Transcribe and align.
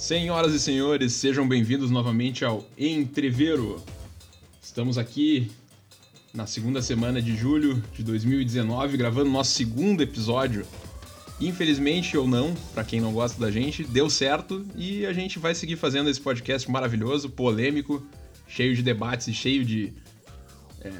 Senhoras 0.00 0.54
e 0.54 0.58
senhores, 0.58 1.12
sejam 1.12 1.46
bem-vindos 1.46 1.90
novamente 1.90 2.42
ao 2.42 2.66
Entreveiro. 2.78 3.84
Estamos 4.62 4.96
aqui 4.96 5.52
na 6.32 6.46
segunda 6.46 6.80
semana 6.80 7.20
de 7.20 7.36
julho 7.36 7.82
de 7.92 8.02
2019, 8.02 8.96
gravando 8.96 9.28
nosso 9.28 9.52
segundo 9.52 10.02
episódio. 10.02 10.64
Infelizmente 11.38 12.16
ou 12.16 12.26
não, 12.26 12.54
para 12.72 12.82
quem 12.82 12.98
não 12.98 13.12
gosta 13.12 13.38
da 13.38 13.50
gente, 13.50 13.84
deu 13.84 14.08
certo 14.08 14.64
e 14.74 15.04
a 15.04 15.12
gente 15.12 15.38
vai 15.38 15.54
seguir 15.54 15.76
fazendo 15.76 16.08
esse 16.08 16.20
podcast 16.20 16.70
maravilhoso, 16.70 17.28
polêmico, 17.28 18.02
cheio 18.48 18.74
de 18.74 18.82
debates 18.82 19.28
e 19.28 19.34
cheio 19.34 19.66
de 19.66 19.92
é, 20.80 20.90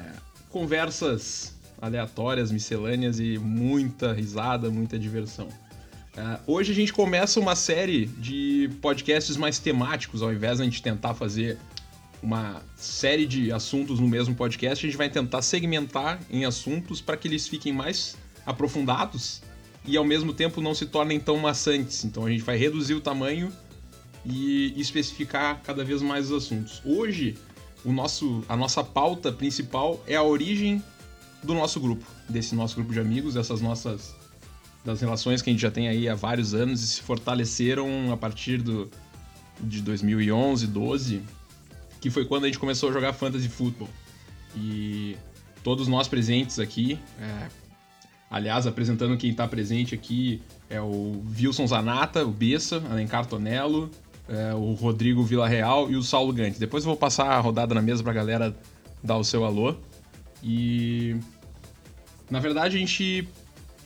conversas 0.51 1.59
aleatórias, 1.81 2.51
miscelâneas 2.51 3.19
e 3.19 3.39
muita 3.39 4.13
risada, 4.13 4.69
muita 4.69 4.99
diversão. 4.99 5.49
Uh, 6.17 6.37
hoje 6.45 6.73
a 6.73 6.75
gente 6.75 6.91
começa 6.91 7.39
uma 7.39 7.55
série 7.55 8.05
de 8.05 8.69
podcasts 8.81 9.37
mais 9.37 9.59
temáticos, 9.59 10.21
ao 10.21 10.33
invés 10.33 10.57
de 10.57 10.63
a 10.63 10.65
gente 10.65 10.81
tentar 10.81 11.13
fazer 11.13 11.57
uma 12.21 12.61
série 12.75 13.25
de 13.25 13.51
assuntos 13.51 13.99
no 13.99 14.07
mesmo 14.07 14.35
podcast, 14.35 14.85
a 14.85 14.89
gente 14.89 14.97
vai 14.97 15.09
tentar 15.09 15.41
segmentar 15.41 16.19
em 16.29 16.43
assuntos 16.43 16.99
para 17.01 17.15
que 17.15 17.27
eles 17.27 17.47
fiquem 17.47 17.71
mais 17.71 18.17
aprofundados 18.45 19.41
e 19.85 19.95
ao 19.95 20.03
mesmo 20.03 20.33
tempo 20.33 20.61
não 20.61 20.75
se 20.75 20.85
tornem 20.85 21.19
tão 21.19 21.37
maçantes. 21.37 22.03
Então 22.03 22.25
a 22.25 22.29
gente 22.29 22.43
vai 22.43 22.57
reduzir 22.57 22.93
o 22.93 23.01
tamanho 23.01 23.51
e 24.25 24.73
especificar 24.79 25.61
cada 25.63 25.83
vez 25.83 26.01
mais 26.01 26.29
os 26.29 26.43
assuntos. 26.43 26.81
Hoje, 26.85 27.37
o 27.83 27.91
nosso, 27.91 28.43
a 28.47 28.55
nossa 28.55 28.83
pauta 28.83 29.31
principal 29.31 30.03
é 30.05 30.15
a 30.15 30.23
origem 30.23 30.83
do 31.41 31.53
nosso 31.55 31.79
grupo, 31.79 32.05
desse 32.29 32.53
nosso 32.53 32.75
grupo 32.75 32.93
de 32.93 32.99
amigos, 32.99 33.33
dessas 33.33 33.61
nossas 33.61 34.20
das 34.83 34.99
relações 34.99 35.41
que 35.41 35.49
a 35.49 35.53
gente 35.53 35.61
já 35.61 35.71
tem 35.71 35.87
aí 35.87 36.09
há 36.09 36.15
vários 36.15 36.53
anos 36.53 36.81
e 36.83 36.87
se 36.87 37.01
fortaleceram 37.01 38.11
a 38.11 38.17
partir 38.17 38.57
do, 38.57 38.89
de 39.59 39.81
2011, 39.81 40.67
12, 40.67 41.21
que 41.99 42.09
foi 42.09 42.25
quando 42.25 42.45
a 42.45 42.47
gente 42.47 42.59
começou 42.59 42.89
a 42.89 42.91
jogar 42.91 43.13
fantasy 43.13 43.47
futebol. 43.47 43.89
E 44.55 45.15
todos 45.63 45.87
nós 45.87 46.07
presentes 46.07 46.59
aqui, 46.59 46.99
é, 47.19 47.47
aliás, 48.29 48.65
apresentando 48.65 49.15
quem 49.17 49.31
está 49.31 49.47
presente 49.47 49.93
aqui 49.93 50.41
é 50.69 50.81
o 50.81 51.23
Wilson 51.39 51.67
Zanata, 51.67 52.25
o 52.25 52.31
Bessa, 52.31 52.81
Alencar 52.89 53.25
Tonello, 53.27 53.89
é, 54.27 54.53
o 54.53 54.73
Rodrigo 54.73 55.23
Villarreal 55.23 55.91
e 55.91 55.95
o 55.95 56.01
Saulo 56.01 56.33
Gante. 56.33 56.59
Depois 56.59 56.83
eu 56.83 56.89
vou 56.89 56.97
passar 56.97 57.27
a 57.27 57.39
rodada 57.39 57.75
na 57.75 57.81
mesa 57.81 58.01
para 58.01 58.11
a 58.11 58.15
galera 58.15 58.55
dar 59.03 59.17
o 59.17 59.23
seu 59.23 59.45
alô. 59.45 59.75
E 60.43 61.15
na 62.29 62.39
verdade 62.39 62.77
a 62.77 62.79
gente 62.79 63.27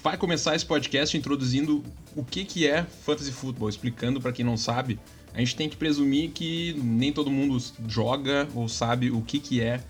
vai 0.06 0.18
começar 0.18 0.56
esse 0.56 0.64
podcast 0.64 1.18
introduzindo 1.18 1.84
o 2.16 2.24
que, 2.24 2.46
que 2.46 2.68
é 2.68 2.84
fantasy 2.84 3.32
football, 3.32 3.68
explicando 3.68 4.22
para 4.22 4.32
quem 4.32 4.46
não 4.46 4.56
sabe. 4.56 5.00
A 5.34 5.40
gente 5.40 5.56
tem 5.56 5.68
que 5.68 5.76
presumir 5.76 6.30
que 6.30 6.74
nem 6.74 7.12
todo 7.12 7.32
mundo 7.32 7.58
joga 7.88 8.48
ou 8.54 8.70
sabe 8.70 9.10
o 9.10 9.24
que, 9.24 9.40
que 9.40 9.62
é 9.62 9.84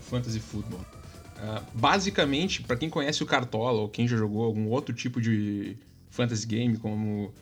fantasy 0.00 0.40
football. 0.40 0.80
Uh, 0.80 1.64
basicamente, 1.72 2.62
para 2.62 2.74
quem 2.76 2.90
conhece 2.90 3.22
o 3.22 3.26
Cartola 3.26 3.82
ou 3.82 3.88
quem 3.88 4.08
já 4.08 4.16
jogou 4.16 4.42
algum 4.42 4.66
outro 4.66 4.92
tipo 4.92 5.20
de 5.20 5.76
fantasy 6.10 6.48
game, 6.48 6.76
como 6.76 7.32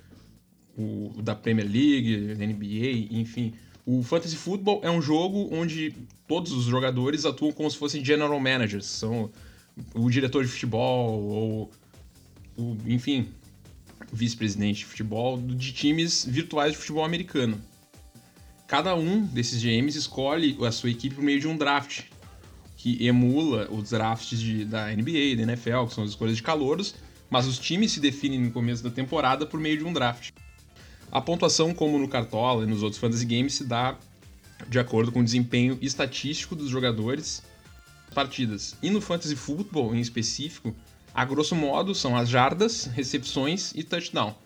o, 0.77 1.15
o 1.17 1.23
da 1.23 1.35
Premier 1.35 1.67
League, 1.67 2.35
NBA, 2.35 3.19
enfim, 3.19 3.55
o 3.87 4.03
fantasy 4.03 4.37
football 4.37 4.81
é 4.85 4.91
um 4.91 5.01
jogo 5.01 5.49
onde 5.51 5.95
todos 6.27 6.53
os 6.53 6.67
jogadores 6.67 7.25
atuam 7.25 7.53
como 7.53 7.71
se 7.71 7.79
fossem 7.79 8.05
general 8.05 8.39
managers, 8.39 8.85
são 8.85 9.31
o 9.95 10.11
diretor 10.11 10.45
de 10.45 10.51
futebol 10.51 11.23
ou 11.23 11.71
o, 12.59 12.77
enfim, 12.87 13.29
vice-presidente 14.13 14.79
de 14.79 14.85
futebol 14.85 15.41
de 15.41 15.73
times 15.73 16.25
virtuais 16.25 16.73
de 16.73 16.79
futebol 16.79 17.05
americano. 17.05 17.61
Cada 18.67 18.95
um 18.95 19.25
desses 19.25 19.63
GMs 19.63 19.97
escolhe 19.97 20.59
a 20.63 20.71
sua 20.71 20.91
equipe 20.91 21.15
por 21.15 21.25
meio 21.25 21.41
de 21.41 21.49
um 21.49 21.57
draft, 21.57 22.03
que 22.77 23.07
emula 23.07 23.69
os 23.71 23.91
drafts 23.91 24.39
de, 24.39 24.65
da 24.65 24.89
NBA, 24.89 25.37
da 25.37 25.43
NFL, 25.45 25.87
que 25.87 25.95
são 25.95 26.05
as 26.05 26.11
escolhas 26.11 26.37
de 26.37 26.43
calouros, 26.43 26.95
mas 27.31 27.47
os 27.47 27.59
times 27.59 27.93
se 27.93 28.01
definem 28.01 28.41
no 28.41 28.51
começo 28.51 28.83
da 28.83 28.91
temporada 28.91 29.47
por 29.47 29.59
meio 29.59 29.79
de 29.79 29.85
um 29.85 29.93
draft. 29.93 30.33
A 31.11 31.21
pontuação, 31.21 31.73
como 31.73 31.99
no 31.99 32.09
Cartola 32.09 32.65
e 32.65 32.67
nos 32.67 32.83
outros 32.83 33.01
fantasy 33.01 33.25
games, 33.25 33.55
se 33.55 33.65
dá 33.65 33.97
de 34.69 34.79
acordo 34.79 35.11
com 35.11 35.21
o 35.21 35.25
desempenho 35.25 35.79
estatístico 35.81 36.55
dos 36.55 36.69
jogadores 36.69 37.43
partidas. 38.15 38.77
E 38.83 38.91
no 38.91 39.01
fantasy 39.01 39.35
football, 39.35 39.95
em 39.95 40.01
específico, 40.01 40.75
a 41.19 41.25
grosso 41.25 41.57
modo 41.57 41.97
são 41.97 42.17
as 42.17 42.29
jardas, 42.29 42.85
recepções 42.85 43.73
e 43.75 43.83
touchdown. 43.83 44.37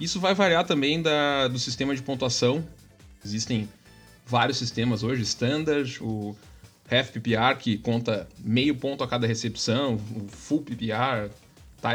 Isso 0.00 0.18
vai 0.18 0.32
variar 0.32 0.64
também 0.64 1.02
da, 1.02 1.48
do 1.48 1.58
sistema 1.58 1.94
de 1.94 2.00
pontuação. 2.00 2.66
Existem 3.22 3.68
vários 4.24 4.56
sistemas 4.56 5.02
hoje, 5.02 5.20
standard, 5.20 6.02
o 6.02 6.34
half 6.90 7.10
PPR 7.10 7.58
que 7.58 7.76
conta 7.76 8.26
meio 8.38 8.74
ponto 8.74 9.04
a 9.04 9.06
cada 9.06 9.26
recepção, 9.26 9.96
o 10.16 10.26
full 10.26 10.62
PPR, 10.62 11.30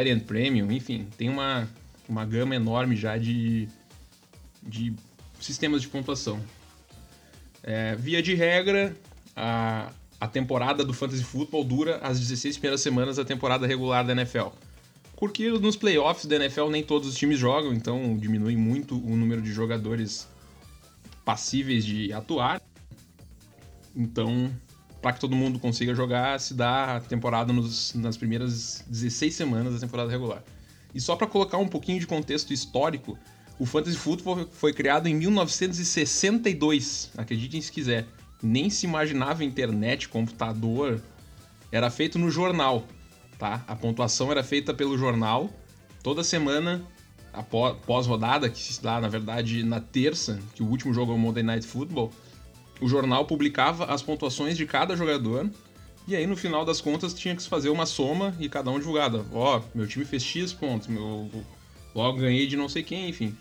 end 0.05 0.23
premium, 0.25 0.71
enfim, 0.71 1.07
tem 1.17 1.27
uma, 1.27 1.67
uma 2.07 2.23
gama 2.23 2.55
enorme 2.55 2.95
já 2.95 3.17
de, 3.17 3.67
de 4.61 4.93
sistemas 5.41 5.81
de 5.81 5.87
pontuação. 5.87 6.39
É, 7.63 7.95
via 7.95 8.21
de 8.21 8.35
regra, 8.35 8.95
a, 9.35 9.91
a 10.19 10.27
temporada 10.27 10.83
do 10.83 10.93
Fantasy 10.93 11.23
Football 11.23 11.63
dura 11.63 11.97
as 11.97 12.19
16 12.19 12.57
primeiras 12.57 12.81
semanas 12.81 13.15
da 13.15 13.23
temporada 13.23 13.65
regular 13.65 14.05
da 14.05 14.11
NFL. 14.11 14.47
Porque 15.15 15.49
nos 15.49 15.75
playoffs 15.75 16.25
da 16.25 16.35
NFL 16.35 16.69
nem 16.69 16.83
todos 16.83 17.07
os 17.07 17.15
times 17.15 17.39
jogam, 17.39 17.73
então 17.73 18.17
diminui 18.17 18.55
muito 18.55 18.95
o 18.95 19.15
número 19.15 19.41
de 19.41 19.51
jogadores 19.51 20.27
passíveis 21.23 21.85
de 21.85 22.11
atuar. 22.11 22.61
Então, 23.95 24.51
para 25.01 25.13
que 25.13 25.19
todo 25.19 25.35
mundo 25.35 25.59
consiga 25.59 25.95
jogar, 25.95 26.39
se 26.39 26.53
dá 26.53 26.97
a 26.97 26.99
temporada 27.01 27.51
nos, 27.53 27.93
nas 27.95 28.17
primeiras 28.17 28.83
16 28.87 29.33
semanas 29.33 29.73
da 29.73 29.79
temporada 29.79 30.11
regular. 30.11 30.43
E 30.93 30.99
só 30.99 31.15
para 31.15 31.27
colocar 31.27 31.57
um 31.57 31.67
pouquinho 31.67 31.99
de 31.99 32.07
contexto 32.07 32.51
histórico, 32.53 33.17
o 33.57 33.65
Fantasy 33.65 33.97
Football 33.97 34.47
foi 34.51 34.73
criado 34.73 35.07
em 35.07 35.15
1962, 35.15 37.11
acreditem 37.17 37.61
se 37.61 37.71
quiser 37.71 38.07
nem 38.41 38.69
se 38.69 38.85
imaginava 38.85 39.43
internet, 39.43 40.07
computador, 40.07 41.01
era 41.71 41.89
feito 41.89 42.17
no 42.17 42.31
jornal, 42.31 42.85
tá? 43.37 43.63
A 43.67 43.75
pontuação 43.75 44.31
era 44.31 44.43
feita 44.43 44.73
pelo 44.73 44.97
jornal 44.97 45.49
toda 46.01 46.23
semana 46.23 46.85
após 47.31 48.07
rodada, 48.07 48.49
que 48.49 48.59
se 48.59 48.81
dá 48.81 48.99
na 48.99 49.07
verdade 49.07 49.63
na 49.63 49.79
terça, 49.79 50.39
que 50.55 50.63
o 50.63 50.67
último 50.67 50.93
jogo 50.93 51.11
é 51.11 51.15
o 51.15 51.17
Monday 51.17 51.43
Night 51.43 51.65
Football. 51.65 52.11
O 52.81 52.87
jornal 52.87 53.25
publicava 53.25 53.85
as 53.85 54.01
pontuações 54.01 54.57
de 54.57 54.65
cada 54.65 54.95
jogador 54.95 55.49
e 56.07 56.15
aí 56.15 56.25
no 56.25 56.35
final 56.35 56.65
das 56.65 56.81
contas 56.81 57.13
tinha 57.13 57.35
que 57.35 57.43
fazer 57.43 57.69
uma 57.69 57.85
soma 57.85 58.35
e 58.39 58.49
cada 58.49 58.71
um 58.71 58.79
divulgado. 58.79 59.25
Ó, 59.31 59.57
oh, 59.57 59.77
meu 59.77 59.85
time 59.85 60.05
fez 60.05 60.23
X 60.23 60.53
pontos, 60.53 60.87
meu 60.87 61.29
logo 61.93 62.19
ganhei 62.19 62.47
de 62.47 62.55
não 62.57 62.69
sei 62.69 62.83
quem, 62.83 63.09
enfim. 63.09 63.35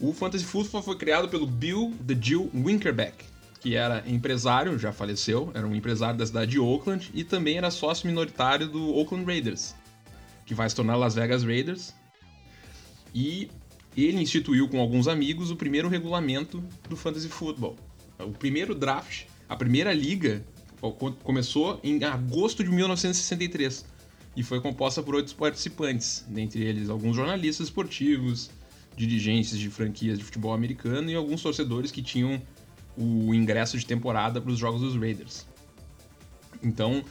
O 0.00 0.12
Fantasy 0.12 0.44
Football 0.44 0.82
foi 0.82 0.96
criado 0.96 1.28
pelo 1.28 1.46
Bill 1.46 1.94
The 2.04 2.16
Jill 2.20 2.50
Winkerbeck, 2.52 3.24
que 3.64 3.76
era 3.76 4.04
empresário, 4.06 4.78
já 4.78 4.92
faleceu, 4.92 5.50
era 5.54 5.66
um 5.66 5.74
empresário 5.74 6.18
da 6.18 6.26
cidade 6.26 6.50
de 6.50 6.60
Oakland 6.60 7.10
e 7.14 7.24
também 7.24 7.56
era 7.56 7.70
sócio 7.70 8.06
minoritário 8.06 8.68
do 8.68 8.94
Oakland 8.94 9.24
Raiders, 9.24 9.74
que 10.44 10.52
vai 10.52 10.68
se 10.68 10.76
tornar 10.76 10.96
Las 10.96 11.14
Vegas 11.14 11.42
Raiders. 11.42 11.94
E 13.14 13.48
ele 13.96 14.20
instituiu 14.20 14.68
com 14.68 14.78
alguns 14.78 15.08
amigos 15.08 15.50
o 15.50 15.56
primeiro 15.56 15.88
regulamento 15.88 16.62
do 16.90 16.94
fantasy 16.94 17.30
football. 17.30 17.74
O 18.18 18.32
primeiro 18.32 18.74
draft, 18.74 19.22
a 19.48 19.56
primeira 19.56 19.94
liga, 19.94 20.44
começou 21.22 21.80
em 21.82 22.04
agosto 22.04 22.62
de 22.62 22.68
1963 22.68 23.86
e 24.36 24.42
foi 24.42 24.60
composta 24.60 25.02
por 25.02 25.14
oito 25.14 25.34
participantes, 25.36 26.22
dentre 26.28 26.62
eles 26.62 26.90
alguns 26.90 27.16
jornalistas 27.16 27.68
esportivos, 27.68 28.50
dirigentes 28.94 29.58
de 29.58 29.70
franquias 29.70 30.18
de 30.18 30.24
futebol 30.24 30.52
americano 30.52 31.10
e 31.10 31.14
alguns 31.14 31.40
torcedores 31.40 31.90
que 31.90 32.02
tinham 32.02 32.42
o 32.96 33.34
ingresso 33.34 33.78
de 33.78 33.86
temporada 33.86 34.40
para 34.40 34.50
os 34.50 34.58
jogos 34.58 34.80
dos 34.80 34.96
Raiders. 34.96 35.46
Então, 36.62 37.04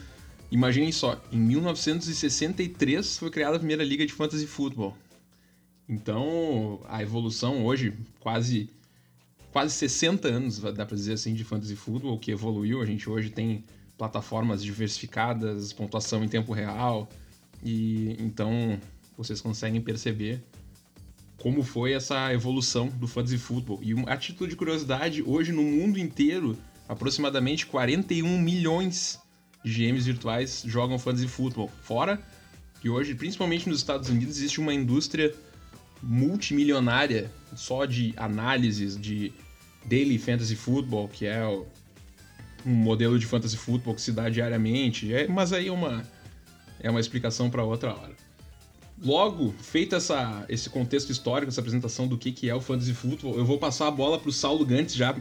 imaginem 0.50 0.90
só, 0.90 1.20
em 1.30 1.38
1963 1.38 3.18
foi 3.18 3.30
criada 3.30 3.56
a 3.56 3.58
primeira 3.58 3.84
liga 3.84 4.04
de 4.06 4.12
fantasy 4.12 4.46
football. 4.46 4.96
Então, 5.88 6.80
a 6.88 7.02
evolução 7.02 7.64
hoje, 7.64 7.92
quase 8.20 8.70
quase 9.54 9.72
60 9.74 10.26
anos, 10.26 10.58
dá 10.58 10.84
para 10.84 10.96
dizer 10.96 11.12
assim, 11.12 11.32
de 11.32 11.44
fantasy 11.44 11.76
football, 11.76 12.18
que 12.18 12.32
evoluiu. 12.32 12.82
A 12.82 12.84
gente 12.84 13.08
hoje 13.08 13.30
tem 13.30 13.62
plataformas 13.96 14.60
diversificadas, 14.64 15.72
pontuação 15.72 16.24
em 16.24 16.28
tempo 16.28 16.52
real, 16.52 17.08
e 17.62 18.16
então 18.18 18.80
vocês 19.16 19.40
conseguem 19.40 19.80
perceber 19.80 20.42
como 21.38 21.62
foi 21.62 21.92
essa 21.92 22.32
evolução 22.32 22.88
do 22.88 23.06
fantasy 23.06 23.38
football. 23.38 23.80
E 23.82 23.92
a 24.06 24.16
título 24.16 24.48
de 24.48 24.56
curiosidade, 24.56 25.22
hoje 25.22 25.52
no 25.52 25.62
mundo 25.62 25.98
inteiro, 25.98 26.56
aproximadamente 26.88 27.66
41 27.66 28.40
milhões 28.40 29.18
de 29.64 29.72
GMs 29.72 30.04
virtuais 30.04 30.62
jogam 30.66 30.98
fantasy 30.98 31.28
football. 31.28 31.70
Fora 31.82 32.20
que 32.80 32.88
hoje, 32.88 33.14
principalmente 33.14 33.68
nos 33.68 33.78
Estados 33.78 34.08
Unidos, 34.10 34.36
existe 34.36 34.60
uma 34.60 34.74
indústria 34.74 35.34
multimilionária 36.02 37.30
só 37.56 37.86
de 37.86 38.12
análises 38.16 39.00
de 39.00 39.32
Daily 39.86 40.18
Fantasy 40.18 40.54
Football, 40.54 41.08
que 41.08 41.26
é 41.26 41.46
um 42.66 42.74
modelo 42.74 43.18
de 43.18 43.26
Fantasy 43.26 43.56
Football 43.56 43.94
que 43.94 44.02
se 44.02 44.12
dá 44.12 44.28
diariamente, 44.28 45.12
é, 45.14 45.26
mas 45.26 45.52
aí 45.52 45.68
é 45.68 45.72
uma, 45.72 46.04
é 46.80 46.90
uma 46.90 47.00
explicação 47.00 47.50
para 47.50 47.64
outra 47.64 47.94
hora. 47.94 48.14
Logo, 49.04 49.54
feito 49.60 49.94
essa, 49.94 50.46
esse 50.48 50.70
contexto 50.70 51.12
histórico, 51.12 51.50
essa 51.50 51.60
apresentação 51.60 52.08
do 52.08 52.16
que, 52.16 52.32
que 52.32 52.48
é 52.48 52.54
o 52.54 52.60
Fantasy 52.60 52.94
Football, 52.94 53.36
eu 53.36 53.44
vou 53.44 53.58
passar 53.58 53.86
a 53.86 53.90
bola 53.90 54.18
para 54.18 54.30
o 54.30 54.32
Saulo 54.32 54.64
Gantz 54.64 54.94
já, 54.94 55.14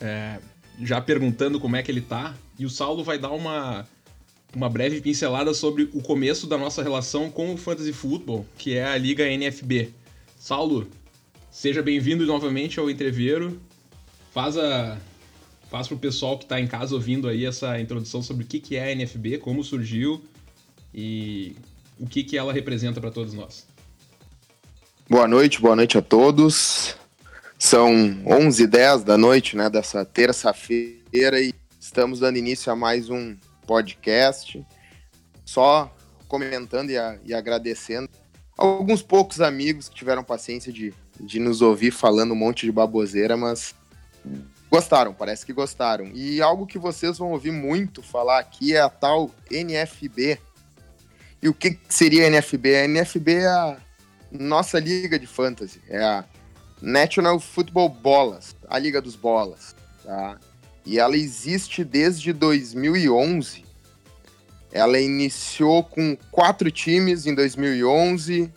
é, 0.00 0.40
já 0.82 1.00
perguntando 1.00 1.60
como 1.60 1.76
é 1.76 1.82
que 1.82 1.92
ele 1.92 2.00
tá. 2.00 2.34
E 2.58 2.66
o 2.66 2.70
Saulo 2.70 3.04
vai 3.04 3.16
dar 3.16 3.30
uma, 3.30 3.86
uma 4.52 4.68
breve 4.68 5.00
pincelada 5.00 5.54
sobre 5.54 5.84
o 5.92 6.02
começo 6.02 6.48
da 6.48 6.58
nossa 6.58 6.82
relação 6.82 7.30
com 7.30 7.54
o 7.54 7.56
Fantasy 7.56 7.92
Football, 7.92 8.44
que 8.58 8.76
é 8.76 8.84
a 8.84 8.98
Liga 8.98 9.24
NFB. 9.28 9.90
Saulo, 10.36 10.88
seja 11.52 11.82
bem-vindo 11.82 12.26
novamente 12.26 12.80
ao 12.80 12.90
Entreveiro. 12.90 13.60
Faz 14.32 14.58
a 14.58 14.98
faz 15.70 15.88
para 15.88 15.96
o 15.96 15.98
pessoal 15.98 16.38
que 16.38 16.44
está 16.44 16.60
em 16.60 16.68
casa 16.68 16.94
ouvindo 16.94 17.26
aí 17.26 17.44
essa 17.44 17.80
introdução 17.80 18.22
sobre 18.22 18.44
o 18.44 18.46
que, 18.46 18.60
que 18.60 18.76
é 18.76 18.92
a 18.92 18.94
NFB, 18.94 19.38
como 19.38 19.64
surgiu 19.64 20.22
e 20.94 21.56
o 21.98 22.06
que, 22.06 22.24
que 22.24 22.36
ela 22.36 22.52
representa 22.52 23.00
para 23.00 23.10
todos 23.10 23.34
nós. 23.34 23.66
Boa 25.08 25.28
noite, 25.28 25.60
boa 25.60 25.76
noite 25.76 25.98
a 25.98 26.02
todos. 26.02 26.96
São 27.58 27.92
11h10 28.24 29.04
da 29.04 29.16
noite, 29.16 29.56
né, 29.56 29.70
dessa 29.70 30.04
terça-feira 30.04 31.40
e 31.40 31.52
estamos 31.78 32.20
dando 32.20 32.38
início 32.38 32.72
a 32.72 32.76
mais 32.76 33.10
um 33.10 33.36
podcast. 33.66 34.64
Só 35.44 35.94
comentando 36.26 36.90
e, 36.90 36.98
a, 36.98 37.18
e 37.24 37.32
agradecendo 37.32 38.08
alguns 38.56 39.02
poucos 39.02 39.40
amigos 39.40 39.88
que 39.88 39.94
tiveram 39.94 40.24
paciência 40.24 40.72
de, 40.72 40.92
de 41.20 41.38
nos 41.38 41.62
ouvir 41.62 41.90
falando 41.90 42.32
um 42.32 42.36
monte 42.36 42.66
de 42.66 42.72
baboseira, 42.72 43.36
mas 43.36 43.74
gostaram, 44.70 45.12
parece 45.14 45.44
que 45.44 45.52
gostaram. 45.52 46.10
E 46.14 46.40
algo 46.40 46.66
que 46.66 46.78
vocês 46.78 47.18
vão 47.18 47.32
ouvir 47.32 47.52
muito 47.52 48.02
falar 48.02 48.38
aqui 48.38 48.74
é 48.74 48.80
a 48.80 48.88
tal 48.88 49.30
NFB. 49.50 50.38
E 51.44 51.48
o 51.48 51.54
que 51.54 51.78
seria 51.88 52.24
a 52.24 52.30
NFB? 52.30 52.76
A 52.76 52.88
NFB 52.88 53.34
é 53.34 53.46
a 53.46 53.76
nossa 54.32 54.80
liga 54.80 55.18
de 55.18 55.26
fantasy, 55.26 55.80
é 55.88 56.02
a 56.02 56.24
National 56.82 57.38
Football 57.38 57.90
Bolas, 57.90 58.56
a 58.66 58.78
liga 58.78 59.00
dos 59.00 59.14
bolas, 59.14 59.76
tá? 60.02 60.40
E 60.84 60.98
ela 60.98 61.16
existe 61.16 61.84
desde 61.84 62.32
2011 62.32 63.64
ela 64.74 64.98
iniciou 64.98 65.84
com 65.84 66.18
quatro 66.32 66.68
times 66.68 67.26
em 67.26 67.34
2011, 67.34 68.52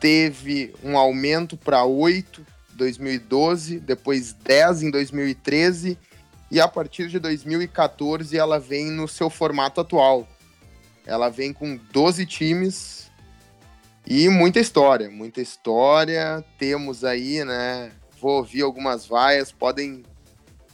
teve 0.00 0.74
um 0.82 0.96
aumento 0.96 1.54
para 1.54 1.84
oito 1.84 2.40
em 2.72 2.76
2012, 2.78 3.78
depois 3.78 4.32
dez 4.32 4.82
em 4.82 4.90
2013 4.90 5.98
e 6.50 6.58
a 6.58 6.66
partir 6.66 7.08
de 7.08 7.18
2014 7.18 8.34
ela 8.38 8.58
vem 8.58 8.90
no 8.90 9.06
seu 9.06 9.28
formato 9.28 9.82
atual. 9.82 10.26
Ela 11.06 11.28
vem 11.28 11.52
com 11.52 11.76
12 11.92 12.24
times 12.26 13.10
e 14.06 14.28
muita 14.28 14.60
história, 14.60 15.10
muita 15.10 15.40
história. 15.40 16.44
Temos 16.58 17.04
aí, 17.04 17.44
né? 17.44 17.90
Vou 18.20 18.38
ouvir 18.38 18.62
algumas 18.62 19.06
vaias, 19.06 19.52
podem 19.52 20.02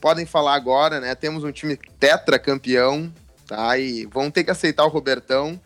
podem 0.01 0.25
falar 0.25 0.55
agora, 0.55 0.99
né? 0.99 1.15
Temos 1.15 1.45
um 1.45 1.53
time 1.53 1.77
tetracampeão, 1.99 3.13
tá? 3.47 3.77
E 3.79 4.07
vão 4.07 4.31
ter 4.31 4.45
que 4.45 4.51
aceitar 4.51 4.85
o 4.85 4.89
Robertão. 4.89 5.61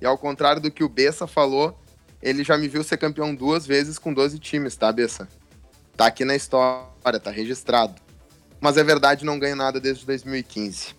E 0.00 0.06
ao 0.06 0.18
contrário 0.18 0.60
do 0.60 0.70
que 0.70 0.82
o 0.82 0.88
Bessa 0.88 1.26
falou, 1.26 1.78
ele 2.20 2.42
já 2.42 2.58
me 2.58 2.68
viu 2.68 2.82
ser 2.82 2.96
campeão 2.96 3.34
duas 3.34 3.66
vezes 3.66 3.98
com 3.98 4.12
12 4.12 4.38
times, 4.38 4.76
tá, 4.76 4.90
Bessa? 4.92 5.28
Tá 5.96 6.06
aqui 6.06 6.24
na 6.24 6.34
história, 6.34 7.20
tá 7.22 7.30
registrado. 7.30 8.00
Mas 8.60 8.76
é 8.76 8.84
verdade, 8.84 9.24
não 9.24 9.38
ganho 9.38 9.56
nada 9.56 9.80
desde 9.80 10.04
2015. 10.04 10.94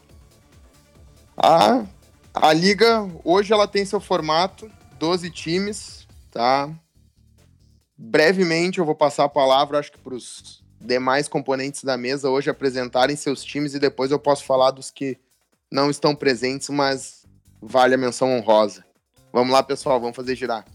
A, 1.37 1.85
a 2.33 2.53
liga, 2.53 3.09
hoje 3.23 3.51
ela 3.51 3.67
tem 3.67 3.85
seu 3.85 3.99
formato, 3.99 4.69
12 4.97 5.29
times, 5.31 6.07
tá? 6.31 6.69
Brevemente 7.97 8.79
eu 8.79 8.85
vou 8.85 8.95
passar 8.95 9.25
a 9.25 9.29
palavra, 9.29 9.79
acho 9.79 9.91
que 9.91 9.97
para 9.97 10.13
os 10.13 10.63
demais 10.79 11.27
componentes 11.27 11.83
da 11.83 11.97
mesa 11.97 12.29
hoje 12.29 12.49
apresentarem 12.49 13.15
seus 13.15 13.43
times 13.43 13.73
e 13.73 13.79
depois 13.79 14.11
eu 14.11 14.19
posso 14.19 14.45
falar 14.45 14.71
dos 14.71 14.89
que 14.89 15.17
não 15.71 15.89
estão 15.89 16.15
presentes, 16.15 16.69
mas 16.69 17.25
vale 17.61 17.95
a 17.95 17.97
menção 17.97 18.37
honrosa. 18.37 18.85
Vamos 19.31 19.51
lá, 19.51 19.61
pessoal, 19.61 19.99
vamos 19.99 20.15
fazer 20.15 20.35
girar. 20.35 20.65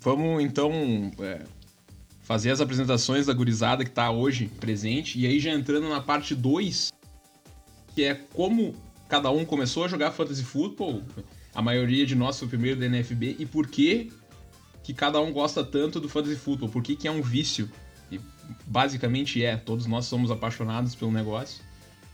Vamos 0.00 0.42
então 0.42 0.70
é, 1.20 1.44
fazer 2.22 2.50
as 2.50 2.60
apresentações 2.60 3.26
da 3.26 3.32
gurizada 3.32 3.84
que 3.84 3.90
está 3.90 4.10
hoje 4.10 4.48
presente, 4.60 5.18
e 5.18 5.26
aí 5.26 5.40
já 5.40 5.52
entrando 5.52 5.88
na 5.88 6.00
parte 6.00 6.34
2, 6.34 6.92
que 7.94 8.04
é 8.04 8.14
como 8.14 8.74
cada 9.08 9.30
um 9.30 9.44
começou 9.44 9.84
a 9.84 9.88
jogar 9.88 10.10
Fantasy 10.10 10.44
Football. 10.44 11.02
A 11.54 11.62
maioria 11.62 12.04
de 12.04 12.14
nós 12.14 12.38
foi 12.38 12.46
o 12.46 12.48
primeiro 12.50 12.78
da 12.78 12.86
NFB, 12.86 13.36
e 13.38 13.46
por 13.46 13.66
que 13.66 14.12
que 14.82 14.94
cada 14.94 15.20
um 15.20 15.32
gosta 15.32 15.62
tanto 15.64 16.00
do 16.00 16.08
Fantasy 16.08 16.36
Football, 16.36 16.70
por 16.70 16.82
que, 16.82 16.96
que 16.96 17.06
é 17.08 17.10
um 17.10 17.20
vício. 17.20 17.68
E 18.10 18.18
basicamente 18.66 19.44
é, 19.44 19.56
todos 19.56 19.86
nós 19.86 20.06
somos 20.06 20.30
apaixonados 20.30 20.94
pelo 20.94 21.10
negócio. 21.10 21.62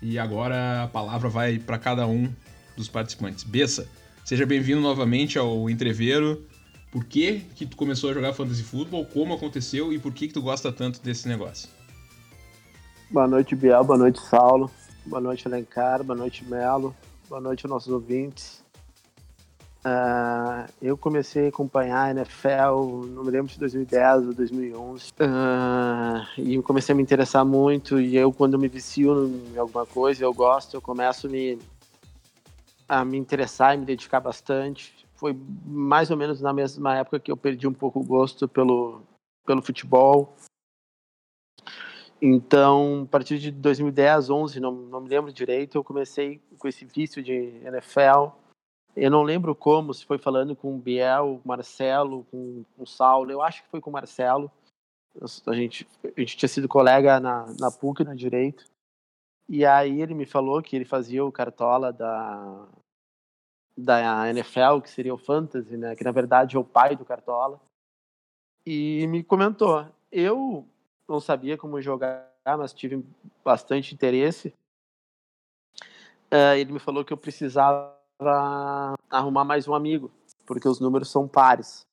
E 0.03 0.19
agora 0.19 0.83
a 0.83 0.89
palavra 0.89 1.29
vai 1.29 1.59
para 1.59 1.79
cada 1.79 2.07
um 2.07 2.33
dos 2.77 2.89
participantes. 2.89 3.45
Bessa, 3.45 3.89
seja 4.25 4.45
bem-vindo 4.45 4.81
novamente 4.81 5.39
ao 5.39 5.71
Entreveiro. 5.71 6.45
Por 6.91 7.05
que 7.05 7.43
que 7.55 7.65
tu 7.65 7.77
começou 7.77 8.11
a 8.11 8.13
jogar 8.13 8.33
Fantasy 8.33 8.63
Football, 8.63 9.07
como 9.07 9.35
aconteceu 9.35 9.93
e 9.93 9.99
por 9.99 10.13
que 10.13 10.29
que 10.29 10.35
tu 10.35 10.43
gosta 10.43 10.73
tanto 10.73 11.01
desse 11.01 11.29
negócio? 11.29 11.69
Boa 13.11 13.29
noite, 13.29 13.55
Biel. 13.55 13.85
Boa 13.85 13.99
noite, 13.99 14.21
Saulo. 14.21 14.71
Boa 15.07 15.21
noite, 15.21 15.47
Alencar. 15.47 16.03
Boa 16.03 16.17
noite, 16.17 16.45
Melo. 16.45 16.97
Boa 17.29 17.41
noite, 17.41 17.67
nossos 17.67 17.93
ouvintes. 17.93 18.65
Uh, 19.85 20.65
eu 20.81 20.97
comecei 20.97 21.45
a 21.45 21.49
acompanhar 21.51 22.05
a 22.05 22.11
NFL, 22.11 23.05
não 23.11 23.23
me 23.23 23.31
lembro 23.31 23.53
se 23.53 23.59
2010 23.59 24.29
ou 24.29 24.33
2011, 24.33 25.11
uh, 25.11 26.27
e 26.39 26.55
eu 26.55 26.63
comecei 26.63 26.95
a 26.95 26.97
me 26.97 27.03
interessar 27.03 27.45
muito. 27.45 28.01
E 28.01 28.17
eu, 28.17 28.33
quando 28.33 28.59
me 28.59 28.67
vicio 28.67 29.27
em 29.55 29.59
alguma 29.59 29.85
coisa, 29.85 30.25
eu 30.25 30.33
gosto, 30.33 30.75
eu 30.75 30.81
começo 30.81 31.27
a 31.27 31.31
me, 31.31 31.59
a 32.89 33.05
me 33.05 33.19
interessar 33.19 33.75
e 33.75 33.79
me 33.79 33.85
dedicar 33.85 34.21
bastante. 34.21 34.95
Foi 35.17 35.37
mais 35.67 36.11
ou 36.11 36.17
menos 36.17 36.41
na 36.41 36.55
mesma 36.55 36.97
época 36.97 37.21
que 37.21 37.31
eu 37.31 37.37
perdi 37.37 37.69
um 37.69 37.75
pouco 37.75 38.01
o 38.01 38.05
gosto 38.05 38.49
pelo, 38.49 39.03
pelo 39.45 39.61
futebol. 39.61 40.35
Então, 42.27 43.03
a 43.03 43.07
partir 43.07 43.39
de 43.39 43.51
2010, 43.51 44.31
11, 44.31 44.61
não, 44.61 44.73
não 44.73 45.01
me 45.01 45.09
lembro 45.09 45.33
direito, 45.33 45.77
eu 45.77 45.85
comecei 45.85 46.41
com 46.59 46.67
esse 46.67 46.85
vício 46.85 47.23
de 47.23 47.33
NFL 47.33 48.33
eu 48.97 49.11
não 49.11 49.23
lembro 49.23 49.55
como, 49.57 49.93
se 49.93 50.05
foi 50.05 50.19
falando 50.19 50.55
com 50.55 50.75
o 50.75 50.79
Biel, 50.79 51.41
Marcelo, 51.45 52.25
com, 52.31 52.65
com 52.77 52.83
o 52.85 52.87
Saulo. 52.87 53.31
Eu 53.31 53.43
acho 53.43 53.63
que 53.63 53.69
foi 53.69 53.81
com 53.81 53.91
o 53.91 53.93
Marcelo. 53.93 54.51
A 55.47 55.55
gente, 55.55 55.87
a 56.05 56.21
gente 56.21 56.37
tinha 56.37 56.49
sido 56.49 56.69
colega 56.69 57.19
na, 57.19 57.47
na 57.59 57.71
PUC, 57.73 58.05
na 58.05 58.15
Direito. 58.15 58.65
E 59.49 59.67
aí 59.67 60.01
ele 60.01 60.15
me 60.15 60.25
falou 60.25 60.63
que 60.63 60.77
ele 60.77 60.85
fazia 60.85 61.25
o 61.25 61.33
cartola 61.33 61.93
da, 61.93 62.69
da 63.77 64.31
NFL, 64.31 64.81
que 64.81 64.91
seria 64.91 65.13
o 65.13 65.19
Fantasy, 65.19 65.77
né? 65.77 65.97
Que 65.97 66.05
na 66.05 66.13
verdade 66.13 66.57
é 66.57 66.59
o 66.59 66.65
pai 66.65 66.97
do 66.97 67.05
cartola. 67.05 67.61
E 68.65 69.07
me 69.09 69.25
comentou. 69.25 69.87
Eu 70.11 70.67
não 71.09 71.21
sabia 71.21 71.57
como 71.57 71.81
jogar, 71.81 72.31
mas 72.47 72.73
tive 72.73 73.05
bastante 73.45 73.95
interesse. 73.95 74.55
Uh, 76.33 76.57
ele 76.57 76.73
me 76.73 76.79
falou 76.79 77.05
que 77.05 77.13
eu 77.13 77.17
precisava 77.17 77.95
arrumar 79.11 79.45
mais 79.45 79.69
um 79.69 79.75
amigo, 79.75 80.11
porque 80.47 80.69
os 80.69 80.81
números 80.81 81.11
são 81.11 81.29
pares. 81.29 81.87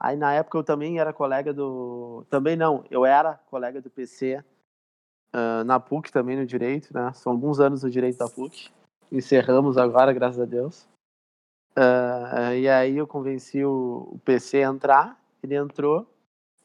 Aí 0.00 0.16
na 0.16 0.32
época 0.32 0.58
eu 0.58 0.64
também 0.64 0.98
era 0.98 1.12
colega 1.12 1.52
do. 1.52 2.26
Também 2.28 2.56
não, 2.56 2.84
eu 2.90 3.04
era 3.04 3.34
colega 3.48 3.80
do 3.80 3.88
PC 3.88 4.36
uh, 4.38 4.42
ah, 5.32 5.64
na 5.64 5.78
PUC 5.78 6.10
também 6.10 6.36
no 6.36 6.46
Direito, 6.46 6.92
né? 6.92 7.12
São 7.12 7.32
alguns 7.32 7.60
anos 7.60 7.82
no 7.82 7.90
Direito 7.90 8.18
da 8.18 8.28
PUC. 8.28 8.70
Encerramos 9.10 9.78
agora, 9.78 10.12
graças 10.12 10.40
a 10.40 10.44
Deus. 10.44 10.88
Uh, 11.76 12.54
e 12.56 12.68
aí 12.68 12.96
eu 12.96 13.06
convenci 13.06 13.64
o, 13.64 14.08
o, 14.12 14.18
PC 14.24 14.62
a 14.62 14.68
entrar, 14.68 15.20
ele 15.42 15.56
entrou, 15.56 16.06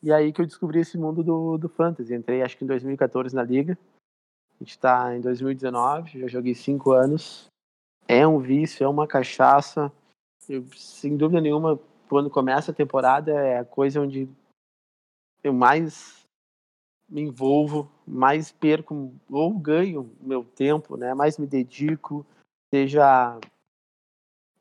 e 0.02 0.12
aí 0.12 0.32
que 0.32 0.42
eu 0.42 0.46
descobri 0.46 0.80
esse 0.80 0.98
mundo 0.98 1.24
do, 1.24 1.58
do 1.58 1.70
Fantasy. 1.70 2.14
Entrei 2.14 2.42
acho 2.42 2.58
que 2.58 2.64
em 2.64 2.68
2014 2.68 3.36
na 3.36 3.44
Liga. 3.44 3.78
A 4.56 4.64
gente 4.64 4.72
está 4.72 5.16
em 5.16 5.22
2019, 5.22 6.20
já 6.20 6.28
joguei 6.28 6.54
cinco 6.54 6.92
anos 6.92 7.50
é 8.10 8.26
um 8.26 8.40
vício, 8.40 8.84
é 8.84 8.88
uma 8.88 9.06
cachaça. 9.06 9.94
Eu, 10.50 10.66
sem 10.76 11.16
dúvida 11.16 11.40
nenhuma, 11.40 11.80
quando 12.10 12.28
começa 12.28 12.72
a 12.72 12.74
temporada, 12.74 13.32
é 13.32 13.60
a 13.60 13.66
coisa 13.66 14.02
onde 14.02 14.28
eu 15.44 15.54
mais 15.54 16.26
me 17.08 17.22
envolvo, 17.22 17.90
mais 18.08 18.52
perco 18.52 19.14
ou 19.30 19.54
ganho 19.60 20.12
meu 20.20 20.44
tempo, 20.44 20.98
né? 20.98 21.14
Mais 21.14 21.38
me 21.38 21.46
dedico, 21.46 22.26
seja 22.74 23.40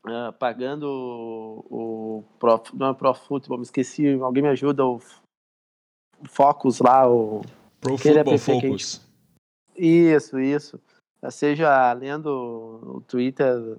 uh, 0.05 0.33
pagando 0.39 0.85
o, 1.71 2.19
o 2.19 2.25
Pro, 2.39 2.63
não 2.75 2.91
é 2.91 2.95
Pro 2.95 3.15
Football, 3.15 3.59
me 3.59 3.65
esqueci, 3.65 4.13
alguém 4.21 4.43
me 4.43 4.51
ajuda, 4.51 4.85
o 4.85 5.01
Focus 6.25 6.81
lá, 6.81 7.09
o. 7.09 7.43
Pro 7.81 7.97
Football 7.97 8.39
Focus. 8.39 9.01
Isso, 9.77 10.39
isso. 10.41 10.81
Seja 11.31 11.93
lendo 11.93 12.29
o 12.97 13.01
Twitter 13.03 13.77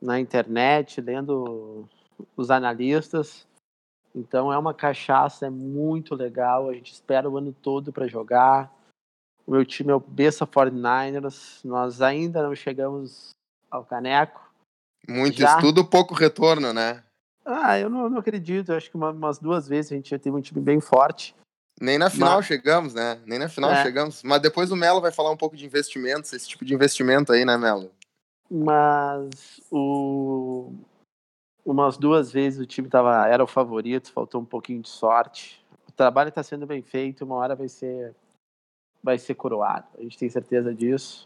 na 0.00 0.18
internet, 0.18 1.00
lendo 1.00 1.88
os 2.36 2.50
analistas. 2.50 3.46
Então 4.14 4.52
é 4.52 4.58
uma 4.58 4.74
cachaça, 4.74 5.46
é 5.46 5.50
muito 5.50 6.14
legal. 6.14 6.68
A 6.68 6.74
gente 6.74 6.92
espera 6.92 7.30
o 7.30 7.38
ano 7.38 7.52
todo 7.52 7.92
para 7.92 8.06
jogar. 8.06 8.72
O 9.46 9.52
meu 9.52 9.64
time 9.64 9.90
é 9.90 9.94
o 9.94 10.00
Bessa 10.00 10.46
49ers. 10.46 11.64
Nós 11.64 12.02
ainda 12.02 12.42
não 12.42 12.54
chegamos 12.54 13.30
ao 13.70 13.84
caneco. 13.84 14.40
Muito 15.08 15.38
já... 15.38 15.56
estudo, 15.56 15.84
pouco 15.84 16.14
retorno, 16.14 16.72
né? 16.72 17.02
Ah, 17.44 17.78
eu 17.78 17.90
não, 17.90 18.08
não 18.08 18.18
acredito. 18.18 18.70
Eu 18.70 18.76
acho 18.76 18.90
que 18.90 18.96
uma, 18.96 19.10
umas 19.10 19.38
duas 19.38 19.66
vezes 19.66 19.90
a 19.90 19.96
gente 19.96 20.10
já 20.10 20.18
teve 20.18 20.36
um 20.36 20.40
time 20.40 20.60
bem 20.60 20.80
forte. 20.80 21.34
Nem 21.82 21.98
na 21.98 22.08
final 22.08 22.36
Mas... 22.36 22.46
chegamos, 22.46 22.94
né? 22.94 23.20
Nem 23.26 23.40
na 23.40 23.48
final 23.48 23.72
é. 23.72 23.82
chegamos. 23.82 24.22
Mas 24.22 24.40
depois 24.40 24.70
o 24.70 24.76
Melo 24.76 25.00
vai 25.00 25.10
falar 25.10 25.32
um 25.32 25.36
pouco 25.36 25.56
de 25.56 25.66
investimentos, 25.66 26.32
esse 26.32 26.48
tipo 26.48 26.64
de 26.64 26.72
investimento 26.72 27.32
aí, 27.32 27.44
né, 27.44 27.58
Melo? 27.58 27.90
Mas 28.48 29.60
o... 29.68 30.72
umas 31.64 31.96
duas 31.96 32.30
vezes 32.30 32.60
o 32.60 32.66
time 32.66 32.88
tava, 32.88 33.26
era 33.26 33.42
o 33.42 33.48
favorito, 33.48 34.12
faltou 34.12 34.40
um 34.40 34.44
pouquinho 34.44 34.80
de 34.80 34.88
sorte. 34.88 35.60
O 35.88 35.90
trabalho 35.90 36.28
está 36.28 36.40
sendo 36.40 36.68
bem 36.68 36.82
feito, 36.82 37.24
uma 37.24 37.34
hora 37.34 37.56
vai 37.56 37.68
ser 37.68 38.14
vai 39.02 39.18
ser 39.18 39.34
coroado. 39.34 39.88
A 39.98 40.02
gente 40.02 40.16
tem 40.16 40.30
certeza 40.30 40.72
disso. 40.72 41.24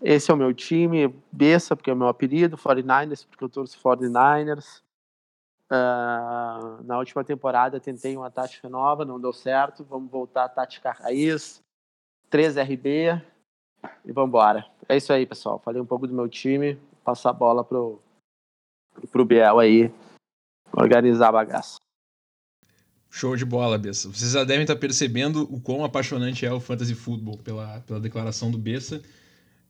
Esse 0.00 0.30
é 0.30 0.34
o 0.34 0.36
meu 0.38 0.54
time, 0.54 1.14
Bessa, 1.30 1.76
porque 1.76 1.90
é 1.90 1.92
o 1.92 1.96
meu 1.96 2.08
apelido, 2.08 2.56
49ers, 2.56 3.26
porque 3.26 3.44
eu 3.44 3.50
torço 3.50 3.78
49ers. 3.78 4.80
Uh, 5.70 6.84
na 6.84 6.98
última 6.98 7.24
temporada 7.24 7.80
tentei 7.80 8.16
uma 8.16 8.30
tática 8.30 8.68
nova, 8.68 9.04
não 9.04 9.20
deu 9.20 9.32
certo. 9.32 9.84
Vamos 9.84 10.10
voltar 10.10 10.44
à 10.44 10.48
tática 10.48 10.92
raiz, 10.92 11.62
3 12.30 12.56
RB 12.56 13.22
e 14.04 14.12
vamos 14.12 14.28
embora. 14.28 14.66
É 14.88 14.96
isso 14.96 15.12
aí, 15.12 15.26
pessoal. 15.26 15.58
Falei 15.58 15.80
um 15.80 15.86
pouco 15.86 16.06
do 16.06 16.14
meu 16.14 16.28
time, 16.28 16.78
passar 17.04 17.30
a 17.30 17.34
bola 17.34 17.64
pro, 17.64 18.00
pro 19.10 19.24
Biel 19.24 19.58
aí 19.58 19.92
organizar 20.76 21.28
a 21.28 21.32
bagaça. 21.32 21.78
Show 23.10 23.36
de 23.36 23.44
bola, 23.44 23.78
Bessa. 23.78 24.08
Vocês 24.08 24.32
já 24.32 24.42
devem 24.42 24.62
estar 24.62 24.76
percebendo 24.76 25.42
o 25.44 25.60
quão 25.60 25.84
apaixonante 25.84 26.44
é 26.44 26.52
o 26.52 26.58
fantasy 26.58 26.94
football 26.94 27.38
pela, 27.38 27.80
pela 27.82 28.00
declaração 28.00 28.50
do 28.50 28.58
Bessa 28.58 29.00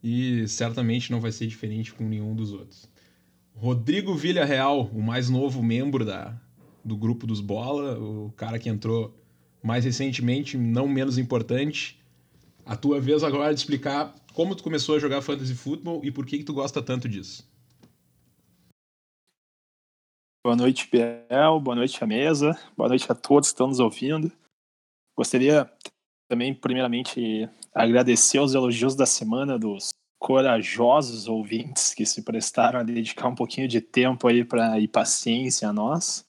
e 0.03 0.49
certamente 0.49 1.13
não 1.13 1.21
vai 1.21 1.31
ser 1.31 1.47
diferente 1.47 1.93
com 1.93 2.05
nenhum 2.05 2.35
dos 2.35 2.53
outros. 2.53 2.89
Rodrigo 3.57 4.15
Villarreal, 4.15 4.91
o 4.93 5.01
mais 5.01 5.31
novo 5.31 5.63
membro 5.63 6.05
da, 6.05 6.35
do 6.85 6.97
grupo 6.97 7.27
dos 7.27 7.41
Bola, 7.41 7.99
o 7.99 8.33
cara 8.37 8.59
que 8.59 8.69
entrou 8.69 9.15
mais 9.63 9.85
recentemente, 9.85 10.59
não 10.59 10.87
menos 10.87 11.17
importante. 11.17 11.99
A 12.67 12.77
tua 12.77 13.01
vez 13.01 13.23
agora 13.23 13.55
de 13.55 13.61
explicar 13.61 14.15
como 14.35 14.55
tu 14.55 14.63
começou 14.63 14.97
a 14.97 14.99
jogar 14.99 15.23
fantasy 15.23 15.55
football 15.55 16.05
e 16.05 16.11
por 16.11 16.27
que, 16.27 16.39
que 16.39 16.45
tu 16.45 16.53
gosta 16.53 16.83
tanto 16.83 17.09
disso. 17.09 17.49
Boa 20.45 20.57
noite, 20.57 20.89
Biel. 20.91 21.61
Boa 21.61 21.77
noite 21.77 22.03
à 22.03 22.07
mesa. 22.07 22.59
Boa 22.77 22.89
noite 22.89 23.11
a 23.11 23.15
todos 23.15 23.49
que 23.49 23.55
estão 23.55 23.69
nos 23.69 23.81
ouvindo. 23.81 24.31
Gostaria 25.17 25.71
também, 26.29 26.55
primeiramente, 26.55 27.49
agradecer 27.73 28.41
os 28.41 28.55
elogios 28.55 28.95
da 28.95 29.07
semana 29.07 29.59
dos 29.59 29.95
corajosos 30.19 31.29
ouvintes 31.29 31.95
que 31.95 32.07
se 32.07 32.23
prestaram 32.23 32.81
a 32.81 32.83
dedicar 32.83 33.29
um 33.29 33.35
pouquinho 33.35 33.69
de 33.69 33.81
tempo 33.81 34.27
aí 34.27 34.45
para 34.45 34.79
ir 34.79 34.89
paciência 34.89 35.69
a 35.69 35.73
nós. 35.73 36.27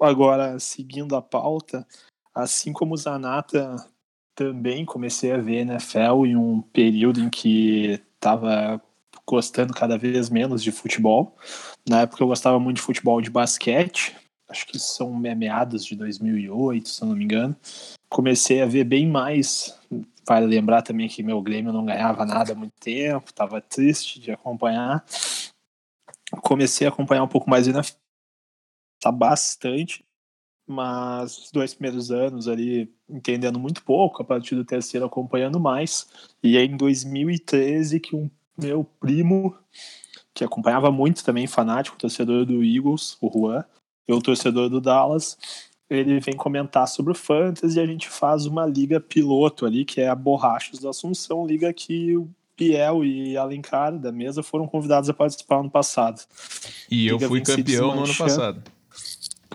Agora, 0.00 0.58
seguindo 0.58 1.14
a 1.14 1.22
pauta, 1.22 1.86
assim 2.34 2.72
como 2.72 2.94
o 2.94 2.96
Zanata, 2.96 3.76
também 4.34 4.84
comecei 4.84 5.32
a 5.32 5.38
ver 5.38 5.60
NFL 5.60 6.26
em 6.26 6.36
um 6.36 6.60
período 6.60 7.20
em 7.20 7.30
que 7.30 8.00
estava 8.14 8.82
gostando 9.26 9.72
cada 9.72 9.96
vez 9.96 10.28
menos 10.28 10.62
de 10.62 10.72
futebol. 10.72 11.36
Na 11.88 12.02
época 12.02 12.22
eu 12.22 12.28
gostava 12.28 12.58
muito 12.58 12.76
de 12.76 12.82
futebol 12.82 13.20
de 13.20 13.30
basquete, 13.30 14.16
acho 14.48 14.66
que 14.66 14.78
são 14.78 15.12
meados 15.14 15.84
de 15.84 15.96
2008, 15.96 16.88
se 16.88 17.02
eu 17.02 17.08
não 17.08 17.16
me 17.16 17.24
engano. 17.24 17.56
Comecei 18.08 18.62
a 18.62 18.66
ver 18.66 18.84
bem 18.84 19.08
mais 19.08 19.76
Vale 20.26 20.46
lembrar 20.46 20.82
também 20.82 21.06
que 21.06 21.22
meu 21.22 21.40
Grêmio 21.42 21.72
não 21.72 21.84
ganhava 21.84 22.24
nada 22.24 22.52
há 22.52 22.54
muito 22.54 22.72
tempo, 22.80 23.28
estava 23.28 23.60
triste 23.60 24.18
de 24.18 24.30
acompanhar. 24.30 25.04
Comecei 26.42 26.86
a 26.86 26.90
acompanhar 26.90 27.22
um 27.22 27.28
pouco 27.28 27.48
mais 27.48 27.66
ainda 27.66 27.82
tá 29.00 29.12
bastante, 29.12 30.02
mas 30.66 31.36
os 31.36 31.52
dois 31.52 31.74
primeiros 31.74 32.10
anos 32.10 32.48
ali 32.48 32.90
entendendo 33.08 33.58
muito 33.58 33.82
pouco, 33.84 34.22
a 34.22 34.24
partir 34.24 34.54
do 34.54 34.64
terceiro 34.64 35.04
acompanhando 35.04 35.60
mais. 35.60 36.08
E 36.42 36.56
aí 36.56 36.66
em 36.66 36.76
2013 36.76 38.00
que 38.00 38.16
um 38.16 38.30
meu 38.56 38.82
primo 38.98 39.54
que 40.32 40.42
acompanhava 40.42 40.90
muito 40.90 41.22
também 41.22 41.46
fanático, 41.46 41.98
torcedor 41.98 42.46
do 42.46 42.64
Eagles, 42.64 43.18
o 43.20 43.30
Juan, 43.30 43.64
eu 44.06 44.20
torcedor 44.20 44.68
do 44.68 44.80
Dallas, 44.80 45.36
ele 45.88 46.20
vem 46.20 46.36
comentar 46.36 46.88
sobre 46.88 47.12
o 47.12 47.14
Fantasy 47.14 47.78
e 47.78 47.80
a 47.82 47.86
gente 47.86 48.08
faz 48.08 48.46
uma 48.46 48.66
liga 48.66 49.00
piloto 49.00 49.66
ali, 49.66 49.84
que 49.84 50.00
é 50.00 50.08
a 50.08 50.14
Borrachos 50.14 50.80
da 50.80 50.90
Assunção, 50.90 51.46
liga 51.46 51.72
que 51.72 52.16
o 52.16 52.28
Biel 52.56 53.04
e 53.04 53.36
Alencar 53.36 53.98
da 53.98 54.12
mesa 54.12 54.42
foram 54.42 54.66
convidados 54.66 55.08
a 55.10 55.14
participar 55.14 55.60
ano 55.60 55.70
passado. 55.70 56.22
E 56.90 57.06
eu 57.06 57.18
fui 57.18 57.40
campeão 57.40 57.94
no 57.94 58.04
ano 58.04 58.14
passado. 58.14 58.62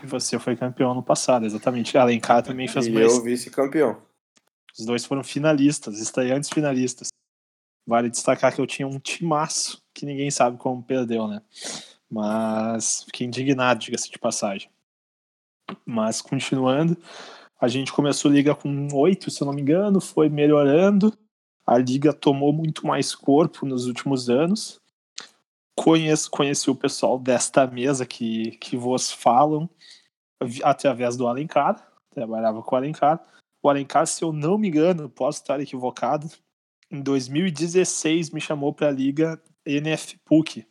E 0.04 0.08
você 0.08 0.40
foi 0.40 0.56
campeão 0.56 0.94
no 0.94 1.04
passado, 1.04 1.46
exatamente. 1.46 1.98
Alencar 1.98 2.44
também 2.44 2.68
fez 2.68 2.88
e 2.88 2.92
mais. 2.92 3.14
eu 3.14 3.24
vice-campeão. 3.24 3.98
Os 4.78 4.86
dois 4.86 5.06
foram 5.06 5.24
finalistas, 5.24 6.00
estreantes 6.00 6.50
finalistas. 6.50 7.10
Vale 7.86 8.10
destacar 8.10 8.54
que 8.54 8.62
eu 8.62 8.68
tinha 8.68 8.88
um 8.88 9.00
timaço 9.00 9.82
que 9.94 10.06
ninguém 10.06 10.30
sabe 10.30 10.58
como 10.58 10.84
perdeu, 10.84 11.28
né? 11.28 11.42
Mas 12.10 13.04
fiquei 13.04 13.28
indignado, 13.28 13.80
diga-se 13.80 14.10
de 14.10 14.18
passagem. 14.18 14.70
Mas 15.86 16.22
continuando, 16.22 16.98
a 17.60 17.68
gente 17.68 17.94
começou 17.94 18.32
a 18.32 18.34
liga 18.34 18.56
com 18.56 18.88
oito, 18.94 19.30
se 19.30 19.42
eu 19.42 19.46
não 19.46 19.54
me 19.54 19.62
engano, 19.62 20.02
foi 20.02 20.30
melhorando. 20.30 21.14
A 21.66 21.78
liga 21.78 22.12
tomou 22.12 22.52
muito 22.52 22.88
mais 22.88 23.14
corpo 23.14 23.66
nos 23.66 23.86
últimos 23.86 24.30
anos. 24.30 24.80
Conheço, 25.78 26.32
conheci 26.32 26.70
o 26.70 26.76
pessoal 26.76 27.20
desta 27.20 27.68
mesa 27.68 28.06
que, 28.06 28.52
que 28.58 28.76
vos 28.76 29.12
falam 29.12 29.70
através 30.64 31.16
do 31.16 31.28
Alencar. 31.28 31.92
Trabalhava 32.10 32.64
com 32.64 32.76
o 32.76 32.78
Alencar. 32.78 33.22
O 33.62 33.70
Alencar, 33.70 34.08
se 34.08 34.24
eu 34.24 34.34
não 34.34 34.58
me 34.58 34.70
engano, 34.70 35.10
posso 35.10 35.42
estar 35.42 35.60
equivocado, 35.60 36.30
em 36.92 37.02
2016 37.02 38.32
me 38.32 38.42
chamou 38.42 38.74
para 38.74 38.88
a 38.88 38.92
liga 38.92 39.40
NFPUC, 39.66 40.66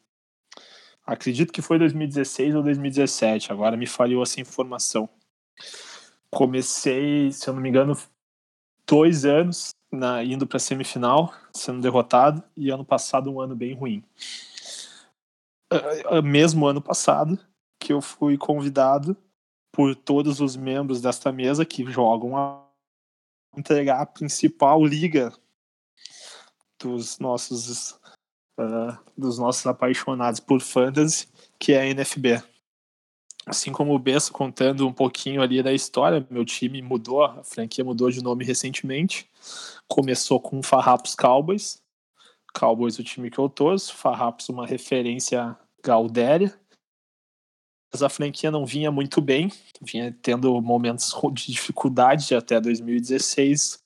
Acredito 1.09 1.55
que 1.55 1.63
foi 1.63 1.79
2016 1.79 2.55
ou 2.55 2.63
2017, 2.63 3.51
agora 3.51 3.79
me 3.79 3.87
falhou 3.87 4.23
essa 4.23 4.43
informação. 4.43 5.09
Comecei, 6.31 7.33
se 7.33 7.49
eu 7.49 7.55
não 7.55 7.63
me 7.63 7.71
engano, 7.71 7.97
dois 8.87 9.25
anos 9.25 9.71
na, 9.91 10.23
indo 10.23 10.47
para 10.47 10.59
a 10.59 10.61
semifinal, 10.61 11.33
sendo 11.51 11.81
derrotado, 11.81 12.45
e 12.55 12.69
ano 12.69 12.85
passado 12.85 13.31
um 13.31 13.41
ano 13.41 13.57
bem 13.57 13.73
ruim. 13.73 14.05
Uh, 15.73 16.23
mesmo 16.23 16.67
ano 16.67 16.83
passado, 16.83 17.39
que 17.81 17.91
eu 17.91 18.03
fui 18.03 18.37
convidado 18.37 19.17
por 19.73 19.97
todos 19.97 20.43
os 20.43 20.57
membros 20.57 21.01
desta 21.01 21.33
mesa 21.33 21.65
que 21.65 21.91
jogam 21.91 22.37
a 22.37 22.69
entregar 23.57 24.03
a 24.03 24.07
principal 24.07 24.85
liga 24.85 25.33
dos 26.79 27.19
nossos 27.19 27.99
uh, 28.59 28.99
dos 29.17 29.39
nossos 29.39 29.67
apaixonados 29.67 30.41
por 30.41 30.61
fantasy, 30.61 31.29
que 31.59 31.73
é 31.73 31.83
a 31.83 31.95
NFB. 31.95 32.43
Assim 33.47 33.73
como 33.73 33.95
o 33.95 33.99
Bessa 33.99 34.31
contando 34.31 34.87
um 34.87 34.93
pouquinho 34.93 35.41
ali 35.41 35.63
da 35.63 35.73
história, 35.73 36.27
meu 36.31 36.45
time 36.45 36.83
mudou, 36.83 37.25
a 37.25 37.43
franquia 37.43 37.83
mudou 37.83 38.11
de 38.11 38.23
nome 38.23 38.45
recentemente. 38.45 39.27
Começou 39.89 40.39
com 40.39 40.63
Farrapos 40.63 41.15
Cowboys. 41.15 41.81
Cowboys, 42.53 42.99
o 42.99 43.05
time 43.05 43.31
que 43.31 43.39
eu 43.39 43.49
torço. 43.49 43.95
Farrapos, 43.95 44.51
uma 44.51 44.67
referência 44.67 45.57
gaudéria. 45.83 46.55
Mas 47.91 48.03
a 48.03 48.11
franquia 48.11 48.51
não 48.51 48.67
vinha 48.67 48.93
muito 48.93 49.19
bem, 49.23 49.51
vinha 49.81 50.15
tendo 50.21 50.61
momentos 50.61 51.15
de 51.33 51.53
dificuldade 51.53 52.35
até 52.35 52.61
2016, 52.61 53.83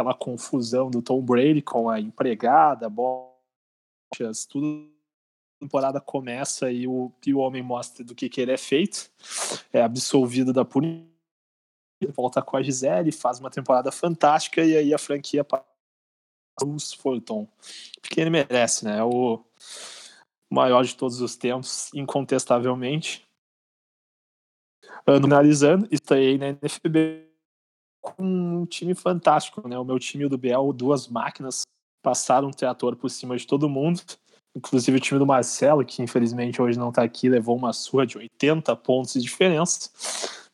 aquela 0.00 0.14
confusão 0.14 0.90
do 0.90 1.02
Tom 1.02 1.20
Brady 1.20 1.60
com 1.60 1.90
a 1.90 2.00
empregada, 2.00 2.88
bochas, 2.88 4.46
tudo. 4.48 4.90
A 5.56 5.64
temporada 5.64 6.00
começa 6.00 6.72
e 6.72 6.88
o, 6.88 7.12
e 7.26 7.34
o 7.34 7.38
homem 7.38 7.62
mostra 7.62 8.02
do 8.02 8.14
que, 8.14 8.30
que 8.30 8.40
ele 8.40 8.50
é 8.50 8.56
feito, 8.56 9.10
é 9.70 9.82
absolvido 9.82 10.54
da 10.54 10.64
punição, 10.64 11.06
volta 12.16 12.40
com 12.40 12.56
a 12.56 12.62
Gisele, 12.62 13.12
faz 13.12 13.40
uma 13.40 13.50
temporada 13.50 13.92
fantástica 13.92 14.64
e 14.64 14.74
aí 14.74 14.94
a 14.94 14.98
franquia 14.98 15.44
passa 15.44 15.66
os 16.64 16.94
Fulton, 16.94 17.46
porque 18.00 18.22
ele 18.22 18.30
merece, 18.30 18.86
né? 18.86 19.00
É 19.00 19.04
o 19.04 19.44
maior 20.50 20.82
de 20.82 20.96
todos 20.96 21.20
os 21.20 21.36
tempos, 21.36 21.92
incontestavelmente. 21.92 23.28
ano 25.06 25.24
finalizando, 25.24 25.86
estreiei 25.90 26.38
na 26.38 26.52
NFB 26.52 27.29
com 28.00 28.22
um 28.62 28.66
time 28.66 28.94
fantástico, 28.94 29.66
né? 29.68 29.78
O 29.78 29.84
meu 29.84 29.98
time 29.98 30.28
do 30.28 30.38
Biel, 30.38 30.72
duas 30.72 31.06
máquinas, 31.08 31.62
passaram 32.02 32.48
um 32.48 32.52
trator 32.52 32.96
por 32.96 33.10
cima 33.10 33.36
de 33.36 33.46
todo 33.46 33.68
mundo. 33.68 34.00
Inclusive 34.56 34.96
o 34.96 35.00
time 35.00 35.18
do 35.18 35.26
Marcelo, 35.26 35.84
que 35.84 36.02
infelizmente 36.02 36.60
hoje 36.60 36.78
não 36.78 36.88
está 36.88 37.02
aqui, 37.04 37.28
levou 37.28 37.56
uma 37.56 37.72
sua 37.72 38.04
de 38.06 38.18
80 38.18 38.74
pontos 38.76 39.12
de 39.12 39.20
diferença. 39.20 39.90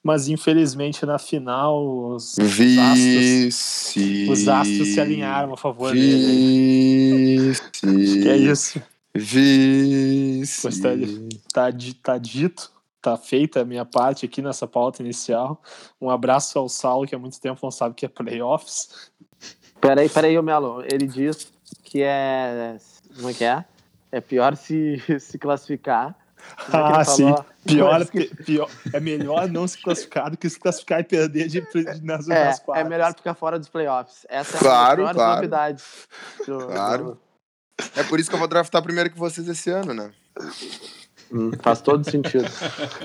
Mas 0.05 0.29
infelizmente 0.29 1.05
na 1.07 1.19
final 1.19 1.85
os, 2.15 2.37
Vice. 2.39 3.49
os, 3.49 3.57
astros, 3.59 4.29
os 4.43 4.49
astros 4.49 4.89
se 4.89 5.01
alinharam 5.01 5.55
a 5.55 5.57
favor 5.57 5.93
dele. 5.93 7.49
Vice. 7.49 7.63
Acho 7.63 8.23
que 8.23 8.29
é 8.29 8.37
isso. 8.37 8.83
Vice. 9.15 10.83
Tá, 11.53 11.71
di- 11.71 11.95
tá 11.95 12.19
dito, 12.19 12.71
tá 13.01 13.17
feita 13.17 13.61
a 13.61 13.65
minha 13.65 13.85
parte 13.85 14.27
aqui 14.27 14.43
nessa 14.43 14.67
pauta 14.67 15.03
inicial. 15.03 15.63
Um 16.01 16.11
abraço 16.11 16.59
ao 16.59 16.69
Saulo, 16.69 17.07
que 17.07 17.15
há 17.15 17.19
muito 17.19 17.41
tempo 17.41 17.61
não 17.63 17.71
sabe 17.71 17.93
o 17.93 17.95
que 17.95 18.07
é 18.07 18.09
playoffs. 18.09 19.11
Peraí, 19.81 20.09
peraí, 20.09 20.37
ô 20.39 20.43
Melo. 20.43 20.83
Ele 20.83 21.07
diz 21.07 21.53
que 21.85 22.03
é. 22.03 22.77
Como 23.15 23.31
é 23.31 23.35
que 23.35 23.45
é? 23.45 23.65
É 24.11 24.21
pior 24.21 24.57
se, 24.57 25.03
se 25.21 25.39
classificar. 25.39 26.17
É 26.73 26.77
Ah, 26.77 27.05
sim. 27.05 27.35
Pior, 27.65 28.07
que- 28.07 28.33
pior, 28.45 28.71
é 28.93 29.01
melhor 29.01 29.49
não 29.49 29.67
se 29.67 29.81
classificar 29.83 30.31
do 30.31 30.37
que 30.37 30.49
se 30.49 30.59
classificar 30.61 31.01
e 31.01 31.05
perder 31.05 31.49
de, 31.49 31.61
de- 31.61 32.05
nas 32.05 32.29
É, 32.29 32.33
últimas 32.39 32.59
é 32.61 32.63
quartas. 32.63 32.89
melhor 32.89 33.15
ficar 33.15 33.35
fora 33.35 33.59
dos 33.59 33.69
playoffs. 33.69 34.25
Essa 34.29 34.57
é 34.57 34.61
Claro, 34.61 35.03
uma 35.03 35.13
das 35.13 35.17
maiores 35.17 35.17
claro. 35.17 35.37
novidades. 35.37 35.85
do- 36.47 36.67
Claro. 36.67 37.21
É 37.97 38.03
por 38.05 38.19
isso 38.21 38.31
que 38.31 38.35
eu 38.37 38.39
vou 38.39 38.49
draftar 38.49 38.83
primeiro 38.83 39.11
que 39.11 39.19
vocês 39.19 39.47
esse 39.49 39.69
ano, 39.71 39.93
né? 39.93 40.13
Hum, 41.33 41.51
faz 41.61 41.81
todo 41.81 42.09
sentido. 42.09 42.47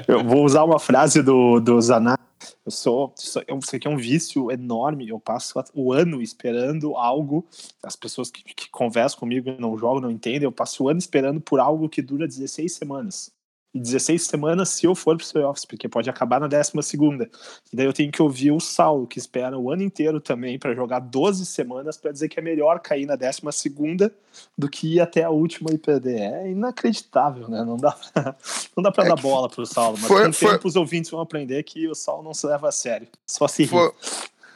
Eu 0.07 0.23
vou 0.23 0.45
usar 0.45 0.63
uma 0.63 0.79
frase 0.79 1.21
do, 1.21 1.59
do 1.59 1.79
Zaná. 1.81 2.17
Eu 2.65 2.71
sou. 2.71 3.13
Eu- 3.47 3.59
isso 3.59 3.75
aqui 3.75 3.87
é 3.87 3.89
um 3.89 3.97
vício 3.97 4.51
enorme. 4.51 5.09
Eu 5.09 5.19
passo 5.19 5.53
o 5.73 5.91
ano 5.93 6.21
esperando 6.21 6.95
algo. 6.95 7.45
As 7.83 7.95
pessoas 7.95 8.29
que, 8.29 8.43
que 8.43 8.69
conversam 8.69 9.19
comigo 9.19 9.55
não 9.59 9.77
jogam, 9.77 10.01
não 10.01 10.11
entendem. 10.11 10.43
Eu 10.43 10.51
passo 10.51 10.83
o 10.83 10.89
ano 10.89 10.99
esperando 10.99 11.41
por 11.41 11.59
algo 11.59 11.89
que 11.89 12.01
dura 12.01 12.27
16 12.27 12.71
semanas. 12.73 13.31
E 13.73 13.79
16 13.79 14.23
semanas 14.23 14.67
se 14.69 14.85
eu 14.85 14.93
for 14.93 15.15
para 15.15 15.23
os 15.23 15.31
playoffs, 15.31 15.63
porque 15.63 15.87
pode 15.87 16.09
acabar 16.09 16.41
na 16.41 16.47
12 16.47 16.73
segunda. 16.83 17.29
E 17.71 17.75
daí 17.75 17.85
eu 17.85 17.93
tenho 17.93 18.11
que 18.11 18.21
ouvir 18.21 18.51
o 18.51 18.59
Saulo, 18.59 19.07
que 19.07 19.17
espera 19.17 19.57
o 19.57 19.71
ano 19.71 19.81
inteiro 19.81 20.19
também 20.19 20.59
para 20.59 20.75
jogar 20.75 20.99
12 20.99 21.45
semanas 21.45 21.95
para 21.95 22.11
dizer 22.11 22.27
que 22.27 22.37
é 22.37 22.43
melhor 22.43 22.79
cair 22.81 23.05
na 23.05 23.15
12 23.15 23.39
segunda 23.53 24.13
do 24.57 24.67
que 24.69 24.95
ir 24.95 24.99
até 24.99 25.23
a 25.23 25.29
última 25.29 25.71
e 25.71 25.77
perder. 25.77 26.19
É 26.19 26.51
inacreditável, 26.51 27.47
né? 27.47 27.63
Não 27.63 27.77
dá 27.77 27.91
pra, 27.93 28.35
não 28.75 28.83
dá 28.83 28.91
pra 28.91 29.05
É 29.05 29.07
dar 29.07 29.15
bola 29.15 29.47
pro 29.49 29.65
Saulo, 29.65 29.97
mas 29.97 30.07
foi- 30.07 30.23
com 30.23 30.29
o 30.29 30.33
foi- 30.33 30.51
tempo 30.51 30.67
os 30.67 30.75
ouvintes 30.75 31.09
vão 31.09 31.21
aprender 31.21 31.63
que 31.63 31.87
o 31.87 31.95
Saulo 31.95 32.23
não 32.23 32.33
se 32.33 32.45
leva 32.45 32.67
a 32.67 32.71
sério. 32.73 33.07
Só 33.25 33.47
se. 33.47 33.65
Foi, 33.67 33.89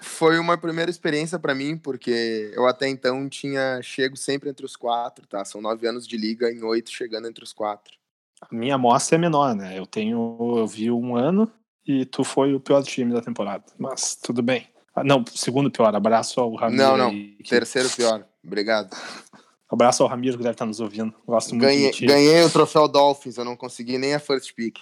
foi 0.02 0.40
uma 0.40 0.58
primeira 0.58 0.92
experiência 0.92 1.40
pra 1.40 1.56
mim, 1.56 1.78
porque 1.78 2.52
eu 2.54 2.68
até 2.68 2.90
então 2.90 3.30
tinha 3.30 3.80
chego 3.82 4.18
sempre 4.18 4.50
entre 4.50 4.66
os 4.66 4.76
quatro, 4.76 5.26
tá? 5.26 5.46
São 5.46 5.62
nove 5.62 5.88
anos 5.88 6.06
de 6.06 6.18
liga, 6.18 6.52
em 6.52 6.62
oito 6.64 6.92
chegando 6.92 7.28
entre 7.30 7.44
os 7.46 7.54
quatro. 7.54 7.94
A 8.42 8.54
minha 8.54 8.76
amostra 8.76 9.16
é 9.16 9.20
menor, 9.20 9.56
né? 9.56 9.78
Eu 9.78 9.86
tenho. 9.86 10.38
Eu 10.58 10.68
vi 10.68 10.92
um 10.92 11.16
ano 11.16 11.52
e 11.88 12.06
tu 12.06 12.24
foi 12.24 12.54
o 12.54 12.60
pior 12.60 12.84
time 12.84 13.14
da 13.14 13.22
temporada. 13.22 13.64
Mas 13.78 14.16
tudo 14.16 14.42
bem. 14.42 14.68
Ah, 14.96 15.04
não, 15.04 15.24
segundo 15.34 15.70
pior. 15.72 15.94
Abraço 15.96 16.40
ao 16.40 16.54
Ramiro. 16.56 16.82
Não, 16.84 16.98
não. 16.98 17.10
que- 17.12 17.38
Terceiro 17.50 17.90
pior. 17.90 18.26
Obrigado. 18.46 18.90
Abraço 19.70 20.04
ao 20.04 20.10
Ramiro 20.10 20.38
que 20.38 20.44
deve 20.44 20.54
estar 20.54 20.66
nos 20.66 20.80
ouvindo. 20.80 21.14
Gosto 21.26 21.50
muito 21.50 21.64
Ganhei, 21.64 21.90
de 21.92 21.98
ti. 21.98 22.06
ganhei 22.06 22.44
o 22.44 22.50
troféu 22.50 22.88
Dolphins, 22.88 23.36
eu 23.38 23.44
não 23.44 23.56
consegui 23.58 23.98
nem 23.98 24.14
a 24.14 24.20
first 24.20 24.54
pick. 24.56 24.78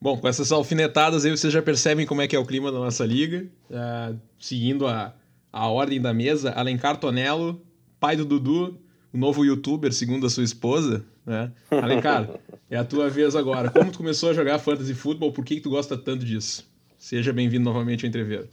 Bom, 0.00 0.16
com 0.18 0.28
essas 0.28 0.50
alfinetadas 0.52 1.24
aí 1.24 1.30
vocês 1.30 1.52
já 1.52 1.60
percebem 1.60 2.06
como 2.06 2.22
é 2.22 2.28
que 2.28 2.34
é 2.34 2.38
o 2.38 2.46
clima 2.46 2.72
da 2.72 2.78
nossa 2.78 3.04
liga. 3.04 3.50
Ah, 3.70 4.14
seguindo 4.38 4.86
a, 4.86 5.14
a 5.52 5.68
ordem 5.68 6.00
da 6.00 6.14
mesa, 6.14 6.52
Alencar 6.52 6.96
Tonello, 6.98 7.60
pai 7.98 8.16
do 8.16 8.24
Dudu, 8.24 8.80
o 9.12 9.18
novo 9.18 9.44
youtuber, 9.44 9.92
segundo 9.92 10.26
a 10.26 10.30
sua 10.30 10.44
esposa. 10.44 11.04
Né? 11.26 11.52
Alencar, 11.70 12.28
é 12.70 12.76
a 12.76 12.84
tua 12.84 13.08
vez 13.08 13.34
agora. 13.36 13.70
Como 13.70 13.90
tu 13.90 13.98
começou 13.98 14.30
a 14.30 14.32
jogar 14.32 14.58
fantasy 14.58 14.94
futebol? 14.94 15.32
Por 15.32 15.44
que, 15.44 15.56
que 15.56 15.60
tu 15.60 15.70
gosta 15.70 15.96
tanto 15.96 16.24
disso? 16.24 16.68
Seja 16.98 17.32
bem-vindo 17.32 17.64
novamente 17.64 18.04
ao 18.04 18.08
Entreveiro. 18.08 18.48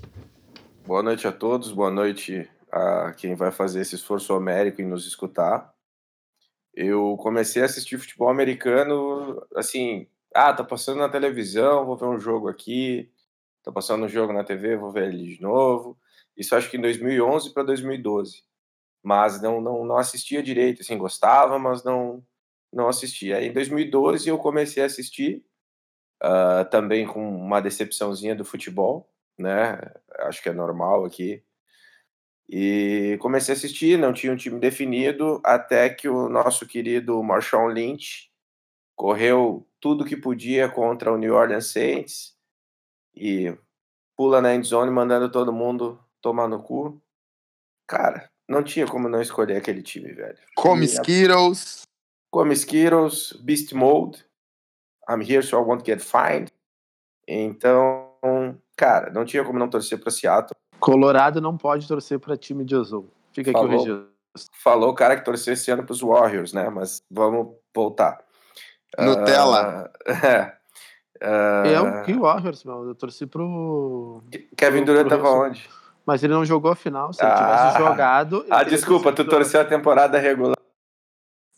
Boa 0.86 1.04
noite 1.04 1.28
a 1.28 1.32
todos, 1.32 1.72
boa 1.72 1.91
noite 1.91 2.50
a 2.72 3.13
quem 3.17 3.36
vai 3.36 3.52
fazer 3.52 3.82
esse 3.82 3.96
esforço 3.96 4.34
homérico 4.34 4.82
em 4.82 4.88
nos 4.88 5.06
escutar. 5.06 5.74
Eu 6.74 7.17
comecei 7.17 7.62
a 7.62 7.65
assistir 7.65 7.98
futebol 7.98 8.30
americano, 8.30 9.41
assim, 9.56 10.08
ah, 10.34 10.54
tá 10.54 10.63
passando 10.63 11.00
na 11.00 11.10
televisão, 11.10 11.86
vou 11.86 11.98
ver 11.98 12.06
um 12.06 12.20
jogo 12.20 12.48
aqui, 12.48 13.10
tá 13.63 13.72
passando 13.72 14.06
um 14.06 14.10
jogo 14.10 14.32
na 14.32 14.43
TV, 14.43 14.78
vou 14.78 14.91
ver 14.91 15.08
ele 15.08 15.36
de 15.36 15.41
novo. 15.41 15.98
Isso 16.38 16.56
acho 16.56 16.70
que 16.70 16.78
em 16.78 16.82
2011 16.82 17.52
para 17.54 17.63
2012. 17.63 18.43
Mas 19.08 19.41
não, 19.41 19.62
não, 19.62 19.86
não 19.86 19.98
assistia 19.98 20.43
direito, 20.43 20.82
assim, 20.82 20.98
gostava, 20.98 21.58
mas 21.58 21.82
não, 21.82 22.22
não 22.74 22.89
assistia. 22.89 23.41
Em 23.41 23.54
2012 23.54 24.28
eu 24.28 24.38
comecei 24.38 24.84
a 24.84 24.86
assistir, 24.86 25.46
ah, 26.22 26.65
também 26.65 27.08
com 27.08 27.26
uma 27.26 27.62
decepçãozinha 27.62 28.36
do 28.36 28.43
futebol, 28.43 29.10
né? 29.39 29.80
Acho 30.20 30.43
que 30.43 30.50
é 30.50 30.54
normal 30.54 31.06
aqui. 31.06 31.41
E 32.50 33.17
comecei 33.22 33.56
a 33.56 33.58
assistir, 33.58 33.98
não 33.98 34.12
tinha 34.12 34.34
um 34.34 34.36
time 34.36 34.60
definido, 34.60 35.41
até 35.46 35.89
que 35.89 36.10
o 36.10 36.28
nosso 36.28 36.67
querido 36.67 37.24
Marshawn 37.24 37.67
Lynch 37.70 38.30
correu 38.93 39.65
tudo 39.80 40.04
que 40.04 40.17
podia 40.17 40.67
contra 40.67 41.13
o 41.13 41.17
New 41.17 41.34
Orleans 41.34 41.67
Saints 41.67 42.36
e 43.15 43.58
pula 44.17 44.41
na 44.41 44.54
endzone 44.54 44.91
mandando 44.91 45.32
todo 45.32 45.54
mundo 45.54 45.98
tomar 46.22 46.50
no 46.50 46.62
cu. 46.62 47.02
Cara, 47.88 48.30
não 48.48 48.64
tinha 48.64 48.88
como 48.88 49.10
não 49.10 49.22
escolher 49.22 49.58
aquele 49.58 49.82
time, 49.82 50.12
velho. 50.14 50.38
Come 50.56 50.86
E 50.86 50.90
a- 50.90 51.02
Skittles. 51.02 51.82
Come 52.32 52.54
Skittles, 52.54 53.34
Beast 53.42 53.74
Mode, 53.74 54.24
I'm 55.10 55.22
here 55.22 55.42
so 55.42 55.58
I 55.58 55.62
won't 55.62 55.84
get 55.86 56.02
fined. 56.02 56.52
Então, 57.28 58.12
cara, 58.76 59.10
não 59.12 59.26
tinha 59.26 59.44
como 59.44 59.58
não 59.60 59.70
torcer 59.70 60.00
para 60.00 60.12
Seattle. 60.12 60.56
Colorado 60.80 61.42
não 61.42 61.58
pode 61.58 61.88
torcer 61.88 62.20
para 62.20 62.38
time 62.38 62.64
de 62.64 62.76
azul. 62.76 63.10
Fica 63.34 63.52
aqui 63.52 63.60
o 63.60 63.64
Falou. 63.64 63.72
registro. 63.84 64.10
Falou 64.64 64.90
o 64.92 64.94
cara 64.94 65.16
que 65.18 65.26
torceu 65.26 65.54
esse 65.54 65.72
ano 65.72 65.84
pros 65.84 66.02
Warriors, 66.02 66.54
né? 66.54 66.70
Mas 66.70 67.02
vamos 67.10 67.56
voltar. 67.76 68.24
Nutella. 69.00 69.92
Ah, 70.06 70.12
é. 70.28 70.58
Ah, 71.20 71.64
Eu, 71.66 72.04
que 72.04 72.14
Warriors, 72.14 72.64
meu. 72.64 72.86
Eu 72.88 72.94
torci 72.94 73.26
pro. 73.26 74.22
Kevin 74.56 74.84
Durant 74.86 75.08
pro 75.08 75.18
tava 75.18 75.32
onde? 75.32 75.68
Mas 76.08 76.24
ele 76.24 76.34
não 76.34 76.46
jogou 76.46 76.72
a 76.72 76.76
final. 76.76 77.12
Se 77.12 77.22
ele 77.22 77.30
Ah. 77.32 77.36
tivesse 77.36 77.78
jogado. 77.80 78.38
ele 78.43 78.48
Ah, 78.50 78.63
desculpa, 78.63 79.12
tu 79.12 79.26
torceu 79.26 79.60
a 79.60 79.65
temporada 79.65 80.17
regular. 80.17 80.56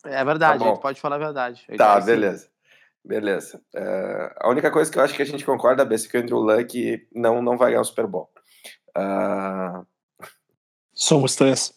É 0.03 0.25
verdade, 0.25 0.59
Tá 0.59 0.65
a 0.65 0.69
gente 0.69 0.81
pode 0.81 0.99
falar 0.99 1.17
a 1.17 1.19
verdade. 1.19 1.63
A 1.69 1.77
Tá, 1.77 1.83
ideia 1.85 1.97
é 1.97 2.01
sim. 2.01 2.05
beleza. 2.07 2.49
Beleza. 3.05 3.61
É, 3.75 4.35
a 4.41 4.49
única 4.49 4.71
coisa 4.71 4.91
que 4.91 4.97
eu 4.97 5.03
acho 5.03 5.13
que 5.13 5.21
a 5.21 5.25
gente 5.25 5.45
concorda, 5.45 5.85
Bessa, 5.85 6.07
é 6.07 6.09
que 6.09 6.17
o 6.17 6.21
Andrew 6.21 6.39
Luck 6.39 7.07
não, 7.13 7.41
não 7.41 7.57
vai 7.57 7.69
ganhar 7.69 7.81
o 7.81 7.85
Super 7.85 8.07
Bowl. 8.07 8.29
Ah, 8.95 9.83
Somos 10.93 11.35
três. 11.35 11.73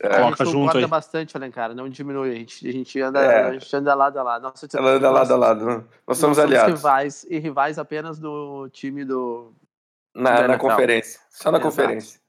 é, 0.00 0.06
A 0.06 0.16
Coloca 0.20 0.44
gente 0.44 0.52
junto 0.52 0.58
concorda 0.66 0.78
aí. 0.78 0.86
bastante, 0.86 1.36
Alencar. 1.36 1.74
Não 1.74 1.88
diminui. 1.88 2.30
A 2.30 2.34
gente, 2.34 2.68
a 2.68 2.72
gente, 2.72 3.00
anda, 3.00 3.20
É. 3.20 3.44
a 3.48 3.52
gente 3.52 3.76
anda 3.76 3.94
lado 3.94 4.18
a 4.18 4.22
lado. 4.22 4.42
Nossa, 4.42 4.66
ela 4.74 4.90
anda 4.92 5.10
lado 5.10 5.32
a 5.32 5.36
lado. 5.36 5.64
né? 5.66 5.84
Nós 6.08 6.18
somos 6.18 6.38
aliados. 6.38 6.74
rivais 6.76 7.24
e 7.28 7.38
rivais 7.38 7.78
apenas 7.78 8.18
do 8.18 8.68
time 8.70 9.04
do. 9.04 9.52
Na, 10.14 10.30
da 10.32 10.48
na 10.48 10.54
NFL. 10.54 10.66
conferência. 10.68 11.20
Só 11.30 11.50
na 11.50 11.58
Exato. 11.58 11.70
conferência. 11.76 12.20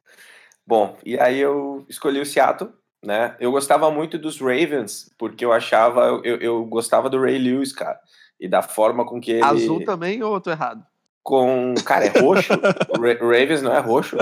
Bom, 0.66 0.98
e 1.06 1.20
aí 1.20 1.40
eu 1.40 1.86
escolhi 1.88 2.20
o 2.20 2.26
Seattle, 2.26 2.72
né? 3.04 3.36
Eu 3.40 3.52
gostava 3.52 3.92
muito 3.92 4.18
dos 4.18 4.40
Ravens, 4.42 5.12
porque 5.18 5.46
eu 5.46 5.54
achava, 5.54 6.20
eu, 6.24 6.38
eu, 6.38 6.66
gostava 6.66 7.08
do 7.10 7.22
Ray 7.22 7.38
Lewis, 7.38 7.72
cara. 7.72 8.00
E 8.40 8.48
da 8.48 8.62
forma 8.64 9.06
com 9.06 9.22
que 9.22 9.32
ele. 9.34 9.44
Azul 9.44 9.86
também 9.86 10.22
ou 10.24 10.34
eu 10.34 10.42
tô 10.42 10.50
errado? 10.50 10.84
Com. 11.24 11.74
Cara, 11.86 12.06
é 12.06 12.20
roxo. 12.20 12.54
Ra- 13.00 13.20
Ravens 13.22 13.62
não 13.62 13.74
é 13.74 13.80
roxo. 13.80 14.18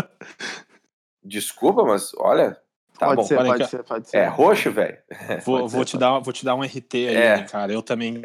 Desculpa, 1.23 1.83
mas 1.83 2.11
olha. 2.17 2.57
Tá 2.99 3.07
pode 3.07 3.21
bom. 3.21 3.23
ser, 3.23 3.35
pode 3.37 3.67
ser, 3.67 3.83
pode 3.83 4.09
ser. 4.09 4.17
É 4.17 4.27
roxo, 4.27 4.71
velho. 4.71 4.97
Vou, 5.45 5.67
vou, 5.67 5.83
te 5.83 5.97
dar, 5.97 6.19
vou 6.19 6.31
te 6.31 6.45
dar 6.45 6.55
um 6.55 6.61
RT 6.61 6.93
aí, 6.93 7.15
É. 7.15 7.37
né, 7.37 7.43
cara. 7.43 7.73
Eu 7.73 7.81
também. 7.81 8.23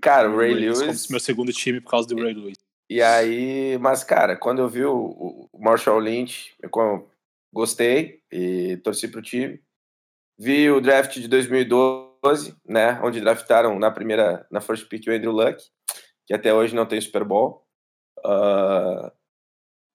Cara, 0.00 0.30
o 0.30 0.36
Ray 0.38 0.54
Lewis. 0.54 1.08
meu 1.08 1.20
segundo 1.20 1.52
time 1.52 1.80
por 1.80 1.90
causa 1.90 2.08
do 2.08 2.16
Ray 2.22 2.32
Lewis. 2.32 2.56
E 2.92 3.00
aí, 3.00 3.78
mas 3.78 4.04
cara, 4.04 4.36
quando 4.36 4.60
eu 4.60 4.68
vi 4.68 4.84
o, 4.84 5.48
o 5.50 5.58
Marshall 5.58 5.98
Lynch, 5.98 6.54
eu 6.60 7.08
gostei 7.50 8.22
e 8.30 8.76
torci 8.84 9.08
pro 9.08 9.22
time. 9.22 9.64
Vi 10.38 10.70
o 10.70 10.78
draft 10.78 11.14
de 11.14 11.26
2012, 11.26 12.54
né, 12.68 13.00
onde 13.02 13.18
draftaram 13.18 13.78
na 13.78 13.90
primeira, 13.90 14.46
na 14.50 14.60
first 14.60 14.90
pick 14.90 15.06
o 15.08 15.10
Andrew 15.10 15.32
Luck, 15.32 15.64
que 16.26 16.34
até 16.34 16.52
hoje 16.52 16.74
não 16.74 16.84
tem 16.84 17.00
Super 17.00 17.24
Bowl. 17.24 17.66
Ah, 18.22 19.10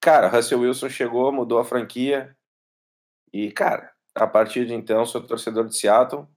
cara, 0.01 0.27
Russell 0.27 0.62
Wilson 0.62 0.89
chegou, 0.89 1.31
mudou 1.31 1.60
a 1.60 1.65
franquia. 1.65 2.36
E, 3.31 3.51
cara, 3.51 3.93
a 4.15 4.25
partir 4.25 4.65
de 4.65 4.73
então, 4.73 5.05
sou 5.05 5.21
torcedor 5.21 5.67
de 5.67 5.77
Seattle. 5.77 6.27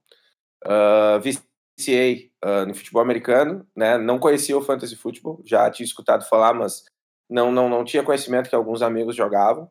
Ah, 0.63 1.17
vi 1.23 1.39
viciei 1.81 2.31
uh, 2.45 2.65
no 2.65 2.75
futebol 2.75 3.01
americano, 3.01 3.65
né? 3.75 3.97
Não 3.97 4.19
conhecia 4.19 4.57
o 4.57 4.61
fantasy 4.61 4.95
futebol, 4.95 5.41
já 5.45 5.69
tinha 5.71 5.85
escutado 5.85 6.27
falar, 6.27 6.53
mas 6.53 6.85
não 7.29 7.51
não 7.51 7.67
não 7.67 7.83
tinha 7.83 8.03
conhecimento 8.03 8.49
que 8.49 8.55
alguns 8.55 8.81
amigos 8.81 9.15
jogavam. 9.15 9.69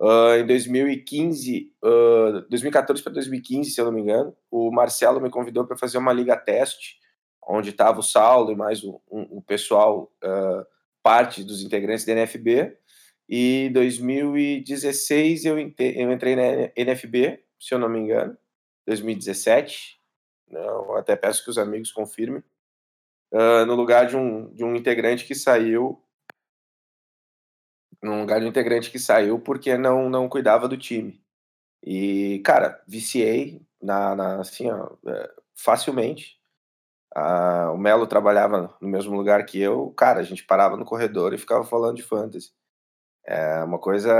Uh, 0.00 0.34
em 0.40 0.46
2015, 0.46 1.72
uh, 1.84 2.48
2014 2.48 3.02
para 3.02 3.12
2015, 3.12 3.70
se 3.70 3.80
eu 3.80 3.84
não 3.84 3.92
me 3.92 4.00
engano, 4.00 4.34
o 4.50 4.70
Marcelo 4.70 5.20
me 5.20 5.30
convidou 5.30 5.64
para 5.64 5.76
fazer 5.76 5.98
uma 5.98 6.12
liga 6.12 6.36
teste, 6.36 6.96
onde 7.46 7.70
estava 7.70 8.00
o 8.00 8.02
Saulo 8.02 8.50
e 8.50 8.56
mais 8.56 8.82
o, 8.82 9.00
um, 9.10 9.40
pessoal, 9.40 10.12
uh, 10.24 10.66
parte 11.02 11.44
dos 11.44 11.62
integrantes 11.62 12.04
da 12.04 12.14
NFB. 12.14 12.76
E 13.28 13.66
em 13.66 13.72
2016 13.72 15.44
eu, 15.44 15.56
eu 15.58 16.12
entrei 16.12 16.36
na 16.36 16.72
NFB, 16.76 17.40
se 17.60 17.72
eu 17.72 17.78
não 17.78 17.88
me 17.88 18.00
engano, 18.00 18.36
2017. 18.86 20.01
Não, 20.52 20.94
até 20.96 21.16
peço 21.16 21.42
que 21.42 21.50
os 21.50 21.58
amigos 21.58 21.90
confirmem. 21.90 22.42
Uh, 23.32 23.64
no 23.66 23.74
lugar 23.74 24.06
de 24.06 24.16
um, 24.16 24.52
de 24.52 24.62
um 24.62 24.76
integrante 24.76 25.24
que 25.24 25.34
saiu 25.34 26.02
num 28.02 28.20
lugar 28.20 28.40
de 28.40 28.46
um 28.46 28.48
integrante 28.48 28.90
que 28.90 28.98
saiu 28.98 29.38
porque 29.38 29.76
não, 29.78 30.10
não 30.10 30.28
cuidava 30.28 30.68
do 30.68 30.76
time. 30.76 31.22
E, 31.82 32.40
cara, 32.44 32.82
viciei 32.86 33.62
na, 33.80 34.14
na 34.14 34.40
assim, 34.40 34.70
ó, 34.70 34.90
é, 35.06 35.30
facilmente. 35.54 36.40
Ah, 37.14 37.70
o 37.72 37.78
Melo 37.78 38.06
trabalhava 38.06 38.76
no 38.80 38.88
mesmo 38.88 39.16
lugar 39.16 39.44
que 39.46 39.60
eu. 39.60 39.90
Cara, 39.92 40.20
a 40.20 40.22
gente 40.22 40.44
parava 40.44 40.76
no 40.76 40.84
corredor 40.84 41.34
e 41.34 41.38
ficava 41.38 41.64
falando 41.64 41.96
de 41.96 42.02
fantasy. 42.02 42.52
É 43.26 43.62
uma 43.64 43.78
coisa 43.78 44.12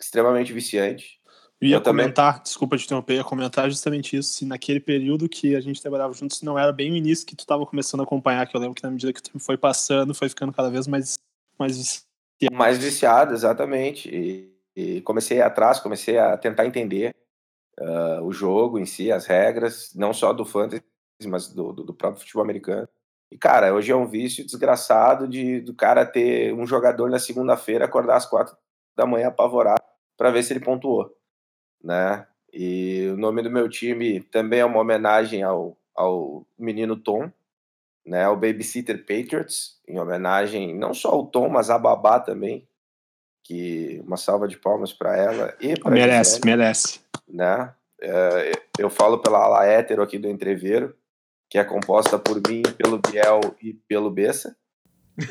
extremamente 0.00 0.52
viciante. 0.52 1.17
Eu 1.60 1.68
ia 1.68 1.76
eu 1.76 1.82
comentar, 1.82 2.34
também... 2.34 2.42
desculpa 2.44 2.76
te 2.76 2.84
interromper, 2.84 3.14
ia 3.14 3.24
comentar 3.24 3.68
justamente 3.68 4.16
isso. 4.16 4.32
Se 4.32 4.44
naquele 4.44 4.78
período 4.78 5.28
que 5.28 5.56
a 5.56 5.60
gente 5.60 5.82
trabalhava 5.82 6.12
juntos, 6.12 6.42
não 6.42 6.58
era 6.58 6.72
bem 6.72 6.92
o 6.92 6.96
início 6.96 7.26
que 7.26 7.34
tu 7.34 7.40
estava 7.40 7.66
começando 7.66 8.00
a 8.00 8.04
acompanhar, 8.04 8.46
que 8.46 8.56
eu 8.56 8.60
lembro 8.60 8.74
que 8.74 8.82
na 8.82 8.90
medida 8.90 9.12
que 9.12 9.20
o 9.20 9.22
tempo 9.22 9.40
foi 9.40 9.56
passando, 9.56 10.14
foi 10.14 10.28
ficando 10.28 10.52
cada 10.52 10.70
vez 10.70 10.86
mais, 10.86 11.18
mais 11.58 12.06
mais 12.52 12.78
viciado, 12.78 13.34
exatamente. 13.34 14.08
E, 14.08 14.54
e, 14.76 15.00
comecei 15.02 15.40
atrás, 15.40 15.80
comecei 15.80 16.18
a 16.18 16.36
tentar 16.36 16.66
entender 16.66 17.14
uh, 17.80 18.22
o 18.22 18.32
jogo 18.32 18.78
em 18.78 18.86
si, 18.86 19.10
as 19.10 19.26
regras, 19.26 19.92
não 19.94 20.12
só 20.12 20.32
do 20.32 20.44
fantasy, 20.44 20.84
mas 21.26 21.48
do, 21.48 21.72
do, 21.72 21.84
do, 21.84 21.94
próprio 21.94 22.20
futebol 22.20 22.44
americano. 22.44 22.88
E, 23.30 23.36
cara, 23.36 23.74
hoje 23.74 23.90
é 23.90 23.96
um 23.96 24.06
vício 24.06 24.44
desgraçado 24.46 25.26
de 25.26 25.60
do 25.60 25.74
cara 25.74 26.06
ter 26.06 26.54
um 26.54 26.66
jogador 26.66 27.10
na 27.10 27.18
segunda-feira 27.18 27.84
acordar 27.84 28.16
às 28.16 28.26
quatro 28.26 28.56
da 28.96 29.04
manhã 29.04 29.28
apavorado 29.28 29.82
para 30.16 30.30
ver 30.30 30.42
se 30.42 30.52
ele 30.52 30.64
pontuou, 30.64 31.17
né? 31.82 32.26
E 32.52 33.08
o 33.12 33.16
nome 33.16 33.42
do 33.42 33.50
meu 33.50 33.68
time 33.68 34.20
também 34.20 34.60
é 34.60 34.64
uma 34.64 34.80
homenagem 34.80 35.42
ao, 35.42 35.76
ao 35.94 36.46
menino 36.58 36.96
Tom, 36.96 37.30
né, 38.08 38.26
o 38.28 38.36
Babysitter 38.36 38.98
Patriots, 39.04 39.78
em 39.86 39.98
homenagem 40.00 40.74
não 40.74 40.94
só 40.94 41.10
ao 41.10 41.26
Tom, 41.26 41.48
mas 41.48 41.68
à 41.68 41.78
Babá 41.78 42.18
também, 42.18 42.66
que 43.44 44.02
uma 44.06 44.16
salva 44.16 44.48
de 44.48 44.56
palmas 44.56 44.92
para 44.92 45.16
ela 45.16 45.54
e 45.60 45.78
para 45.78 45.90
merece, 45.90 46.36
Gisele, 46.36 46.56
merece, 46.56 47.00
né? 47.28 47.74
É, 48.00 48.52
eu 48.78 48.88
falo 48.88 49.18
pela 49.18 49.44
ala 49.44 49.66
hétero 49.66 50.02
aqui 50.02 50.18
do 50.18 50.28
Entreveiro, 50.28 50.94
que 51.50 51.58
é 51.58 51.64
composta 51.64 52.18
por 52.18 52.40
mim, 52.48 52.62
pelo 52.76 52.98
Biel 52.98 53.40
e 53.60 53.74
pelo 53.74 54.10
Bessa, 54.10 54.56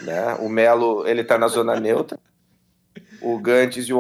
né? 0.04 0.36
O 0.36 0.50
Melo, 0.50 1.08
ele 1.08 1.24
tá 1.24 1.38
na 1.38 1.48
zona 1.48 1.80
neutra. 1.80 2.20
O 3.22 3.38
Gantes 3.40 3.86
e 3.86 3.94
o 3.94 4.00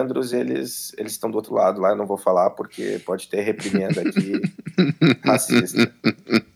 Almendros, 0.00 0.32
eles 0.32 0.94
eles 0.96 1.12
estão 1.12 1.30
do 1.30 1.36
outro 1.36 1.54
lado 1.54 1.80
lá, 1.80 1.90
eu 1.90 1.96
não 1.96 2.06
vou 2.06 2.16
falar 2.16 2.50
porque 2.50 3.00
pode 3.04 3.28
ter 3.28 3.40
reprimenda 3.40 4.00
aqui 4.00 4.40
racista. 5.24 5.92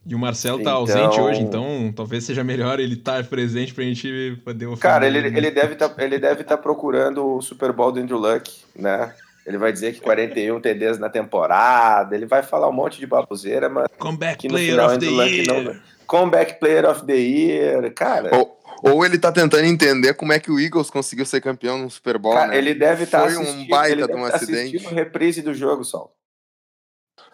E 0.07 0.15
o 0.15 0.19
Marcelo 0.19 0.59
tá 0.59 0.63
então... 0.63 0.77
ausente 0.77 1.21
hoje, 1.21 1.41
então 1.41 1.93
talvez 1.95 2.25
seja 2.25 2.43
melhor 2.43 2.81
ele 2.81 2.95
estar 2.95 3.23
tá 3.23 3.29
presente 3.29 3.73
pra 3.73 3.85
gente 3.85 4.41
poder 4.45 4.67
oferecer. 4.67 4.83
Cara, 4.83 5.07
ele, 5.07 5.19
ele 5.19 5.51
deve 5.51 5.75
tá, 5.77 5.93
ele 5.99 6.19
deve 6.19 6.43
estar 6.43 6.57
tá 6.57 6.63
procurando 6.63 7.37
o 7.37 7.43
Super 7.43 7.73
Bowl 7.73 7.93
do 7.93 8.01
Andrew 8.01 8.19
Luck, 8.19 8.51
né? 8.77 9.15
Ele 9.47 9.59
vai 9.59 9.71
dizer 9.73 9.93
que 9.93 10.01
41 10.01 10.59
TDs 10.59 10.99
na 10.99 11.11
temporada, 11.11 12.17
ele 12.17 12.25
vai 12.25 12.43
falar 12.43 12.69
um 12.69 12.73
monte 12.73 12.99
de 12.99 13.07
baboseira, 13.07 13.69
mas 13.69 13.89
Comeback 13.99 14.49
Player 14.49 14.81
of 14.83 14.99
the 14.99 15.07
Year. 15.07 15.47
Não... 15.47 15.77
Comeback 16.07 16.59
Player 16.59 16.89
of 16.89 17.05
the 17.05 17.15
Year, 17.15 17.93
cara. 17.93 18.31
Ou, 18.35 18.59
ou 18.87 19.05
ele 19.05 19.19
tá 19.19 19.33
tentando 19.33 19.65
entender 19.65 20.13
como 20.15 20.33
é 20.33 20.39
que 20.39 20.51
o 20.51 20.61
Eagles 20.61 20.91
conseguiu 20.91 21.25
ser 21.25 21.41
campeão 21.41 21.79
no 21.79 21.91
Super 21.91 22.19
Bowl, 22.19 22.35
cara, 22.35 22.49
né? 22.49 22.59
Ele 22.59 22.75
deve 22.75 23.05
estar 23.05 23.23
tá 23.23 23.31
Foi 23.31 23.39
um 23.39 23.67
baita 23.67 24.07
de 24.07 24.13
um 24.13 24.29
tá 24.29 24.37
acidente. 24.37 24.77
assistindo 24.77 24.95
reprise 24.95 25.41
do 25.41 25.55
jogo, 25.55 25.85
Sol. 25.85 26.15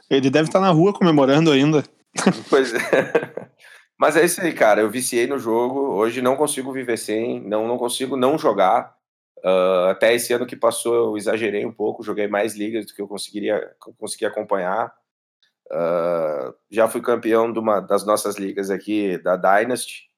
Ele 0.08 0.30
deve 0.30 0.48
estar 0.48 0.60
tá 0.60 0.66
na 0.66 0.70
rua 0.70 0.92
comemorando 0.92 1.50
ainda. 1.50 1.82
Pois 2.48 2.72
é. 2.74 2.78
Mas 3.98 4.16
é 4.16 4.24
isso 4.24 4.40
aí, 4.40 4.52
cara. 4.52 4.80
Eu 4.80 4.90
viciei 4.90 5.26
no 5.26 5.38
jogo. 5.38 5.78
Hoje 5.92 6.22
não 6.22 6.36
consigo 6.36 6.72
viver 6.72 6.96
sem, 6.96 7.40
não, 7.40 7.68
não 7.68 7.76
consigo 7.76 8.16
não 8.16 8.38
jogar. 8.38 8.94
Uh, 9.44 9.88
até 9.90 10.14
esse 10.14 10.32
ano 10.32 10.46
que 10.46 10.56
passou, 10.56 10.94
eu 10.94 11.16
exagerei 11.16 11.64
um 11.64 11.72
pouco, 11.72 12.02
joguei 12.02 12.26
mais 12.26 12.54
ligas 12.54 12.86
do 12.86 12.94
que 12.94 13.00
eu 13.00 13.08
conseguiria 13.08 13.74
conseguir 13.98 14.26
acompanhar. 14.26 14.92
Uh, 15.70 16.54
já 16.70 16.88
fui 16.88 17.00
campeão 17.00 17.52
de 17.52 17.58
uma 17.58 17.80
das 17.80 18.04
nossas 18.04 18.36
ligas 18.36 18.70
aqui, 18.70 19.18
da 19.18 19.36
Dynasty, 19.36 20.09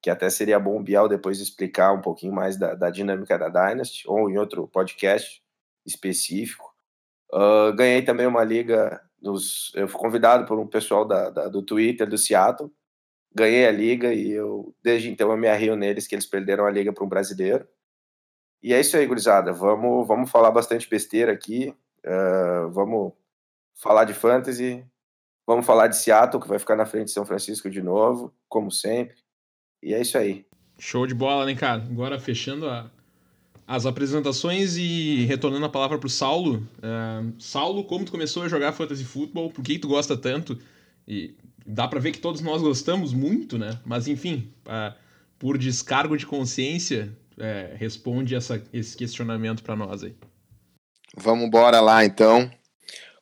que 0.00 0.10
até 0.10 0.30
seria 0.30 0.58
bom 0.58 0.78
o 0.78 0.82
Biel 0.82 1.08
depois 1.08 1.40
explicar 1.40 1.92
um 1.92 2.00
pouquinho 2.00 2.32
mais 2.32 2.56
da, 2.56 2.74
da 2.74 2.90
dinâmica 2.90 3.38
da 3.38 3.48
Dynasty, 3.48 4.04
ou 4.06 4.30
em 4.30 4.38
outro 4.38 4.68
podcast 4.68 5.42
específico. 5.84 6.74
Uh, 7.32 7.72
ganhei 7.74 8.02
também 8.02 8.26
uma 8.26 8.44
liga 8.44 9.02
eu 9.74 9.88
fui 9.88 10.00
convidado 10.00 10.46
por 10.46 10.58
um 10.58 10.66
pessoal 10.66 11.04
da, 11.04 11.30
da, 11.30 11.48
do 11.48 11.62
Twitter 11.62 12.08
do 12.08 12.16
Seattle, 12.16 12.70
ganhei 13.34 13.66
a 13.66 13.72
liga 13.72 14.12
e 14.12 14.30
eu 14.30 14.74
desde 14.82 15.10
então 15.10 15.30
eu 15.30 15.36
me 15.36 15.48
arrio 15.48 15.76
neles 15.76 16.06
que 16.06 16.14
eles 16.14 16.26
perderam 16.26 16.66
a 16.66 16.70
liga 16.70 16.92
para 16.92 17.04
um 17.04 17.08
brasileiro. 17.08 17.66
E 18.62 18.72
é 18.72 18.80
isso 18.80 18.96
aí, 18.96 19.06
gurizada. 19.06 19.52
Vamos, 19.52 20.06
vamos 20.06 20.30
falar 20.30 20.50
bastante 20.50 20.88
besteira 20.88 21.32
aqui. 21.32 21.74
Uh, 22.04 22.68
vamos 22.70 23.12
falar 23.74 24.04
de 24.04 24.14
fantasy. 24.14 24.84
Vamos 25.46 25.64
falar 25.64 25.86
de 25.86 25.96
Seattle, 25.96 26.42
que 26.42 26.48
vai 26.48 26.58
ficar 26.58 26.76
na 26.76 26.84
frente 26.84 27.06
de 27.06 27.12
São 27.12 27.24
Francisco 27.24 27.70
de 27.70 27.80
novo, 27.80 28.34
como 28.48 28.70
sempre. 28.70 29.16
E 29.82 29.94
é 29.94 30.00
isso 30.00 30.18
aí. 30.18 30.44
Show 30.78 31.06
de 31.06 31.14
bola, 31.14 31.44
né, 31.44 31.54
cara? 31.54 31.82
Agora 31.82 32.18
fechando 32.18 32.68
a, 32.68 32.90
as 33.66 33.84
apresentações 33.84 34.76
e 34.76 35.24
retornando 35.26 35.66
a 35.66 35.68
palavra 35.68 35.98
para 35.98 36.06
o 36.06 36.10
Saulo. 36.10 36.66
Uh, 36.78 37.32
Saulo, 37.38 37.84
como 37.84 38.04
tu 38.04 38.12
começou 38.12 38.42
a 38.42 38.48
jogar 38.48 38.72
fantasy 38.72 39.04
futebol? 39.04 39.50
Por 39.50 39.62
que 39.62 39.78
tu 39.78 39.88
gosta 39.88 40.16
tanto? 40.16 40.58
E 41.06 41.34
dá 41.66 41.86
para 41.86 42.00
ver 42.00 42.12
que 42.12 42.18
todos 42.18 42.40
nós 42.40 42.62
gostamos 42.62 43.12
muito, 43.12 43.58
né? 43.58 43.78
Mas 43.84 44.08
enfim, 44.08 44.52
uh, 44.66 44.96
por 45.38 45.58
descargo 45.58 46.16
de 46.16 46.26
consciência, 46.26 47.16
uh, 47.36 47.76
responde 47.76 48.34
essa, 48.34 48.62
esse 48.72 48.96
questionamento 48.96 49.62
para 49.62 49.76
nós 49.76 50.02
aí. 50.02 50.14
Vamos 51.16 51.46
embora 51.46 51.80
lá 51.80 52.04
então. 52.04 52.50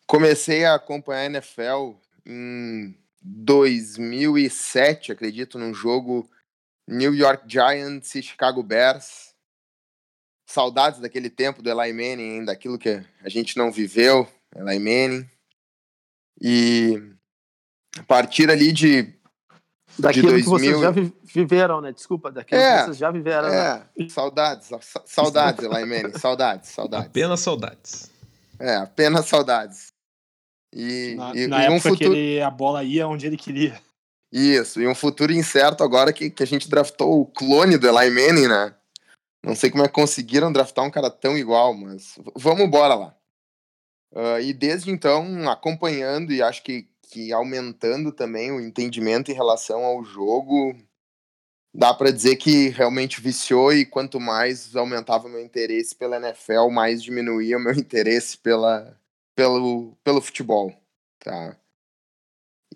Comecei 0.07 0.65
a 0.65 0.75
acompanhar 0.75 1.23
a 1.23 1.27
NFL 1.27 1.95
em 2.25 2.95
2007, 3.21 5.11
acredito, 5.11 5.59
num 5.59 5.75
jogo 5.75 6.31
New 6.89 7.15
York 7.15 7.45
Giants 7.47 8.15
e 8.15 8.23
Chicago 8.23 8.63
Bears 8.63 9.27
saudades 10.47 11.01
daquele 11.01 11.29
tempo 11.29 11.61
do 11.61 11.69
Eli 11.69 11.93
Manning, 11.93 12.45
daquilo 12.45 12.79
que 12.79 13.03
a 13.23 13.29
gente 13.29 13.57
não 13.57 13.73
viveu, 13.73 14.27
Eli 14.55 14.79
Manning. 14.79 15.29
E 16.41 17.03
a 17.99 18.03
partir 18.05 18.51
ali 18.51 18.73
de. 18.73 19.15
Daquilo 19.99 20.37
de 20.37 20.45
2000... 20.45 20.45
que 20.45 20.77
vocês 20.77 20.81
já 20.81 21.13
viveram, 21.35 21.81
né? 21.81 21.91
Desculpa, 21.91 22.31
daquilo 22.31 22.61
é, 22.61 22.79
que 22.79 22.85
vocês 22.85 22.99
já 22.99 23.11
viveram. 23.11 23.49
É, 23.49 23.79
né? 23.99 24.09
saudades, 24.09 24.71
saudades, 25.07 25.65
Eli 25.65 25.85
Manning, 25.85 26.19
saudades, 26.19 26.71
saudades. 26.71 27.07
Apenas 27.07 27.41
saudades. 27.41 28.11
É, 28.59 28.77
apenas 28.77 29.27
saudades. 29.27 29.93
E, 30.73 31.15
na, 31.17 31.35
e, 31.35 31.47
na 31.47 31.63
e 31.63 31.65
época 31.65 31.77
um 31.77 31.81
futuro... 31.81 32.11
que 32.13 32.19
ele, 32.19 32.43
a 32.43 32.51
bola 32.51 32.85
ia 32.85 33.09
onde 33.09 33.27
ele 33.27 33.37
queria. 33.37 33.81
Isso, 34.39 34.83
e 34.83 34.87
um 34.87 34.95
futuro 34.95 35.33
incerto 35.33 35.83
agora 35.83 36.13
que, 36.13 36.29
que 36.29 36.43
a 36.43 36.47
gente 36.47 36.69
draftou 36.69 37.23
o 37.23 37.25
clone 37.25 37.79
do 37.79 37.89
Eli 37.89 38.11
Manning, 38.11 38.49
né? 38.49 38.75
Não 39.43 39.55
sei 39.55 39.71
como 39.71 39.83
é 39.83 39.89
que 39.89 39.95
conseguiram 39.95 40.53
draftar 40.53 40.85
um 40.85 40.91
cara 40.91 41.11
tão 41.11 41.39
igual, 41.39 41.73
mas 41.73 42.19
vamos 42.35 42.61
embora 42.61 42.95
lá. 42.95 43.17
Uh, 44.13 44.39
e 44.43 44.53
desde 44.53 44.91
então, 44.91 45.51
acompanhando 45.51 46.35
e 46.35 46.43
acho 46.43 46.63
que, 46.63 46.87
que 47.11 47.33
aumentando 47.33 48.13
também 48.13 48.53
o 48.53 48.61
entendimento 48.61 49.31
em 49.31 49.35
relação 49.35 49.83
ao 49.83 50.05
jogo, 50.05 50.77
dá 51.75 51.95
para 51.95 52.11
dizer 52.11 52.37
que 52.37 52.69
realmente 52.69 53.23
viciou 53.23 53.73
e 53.73 53.87
quanto 53.87 54.21
mais 54.21 54.77
aumentava 54.77 55.31
meu 55.31 55.41
interesse 55.41 55.95
pela 55.95 56.19
NFL, 56.19 56.69
mais 56.71 57.03
diminuía 57.03 57.57
o 57.57 57.61
meu 57.61 57.73
interesse 57.81 58.37
pela, 58.37 59.01
pelo, 59.35 59.97
pelo 60.05 60.21
futebol, 60.21 60.75
tá? 61.21 61.57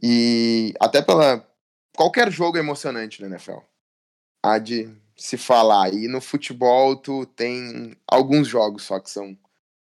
E 0.03 0.73
até 0.81 1.03
pela 1.03 1.50
qualquer 2.01 2.33
jogo 2.33 2.57
é 2.57 2.61
emocionante 2.61 3.21
na 3.21 3.29
NFL. 3.29 3.59
Há 4.43 4.59
de 4.59 4.91
se 5.15 5.37
falar. 5.37 5.93
E 5.93 6.09
no 6.09 6.19
futebol, 6.19 6.97
tu 6.97 7.27
tem 7.27 7.95
alguns 8.07 8.49
jogos 8.49 8.85
só 8.85 8.99
que 8.99 9.11
são 9.11 9.37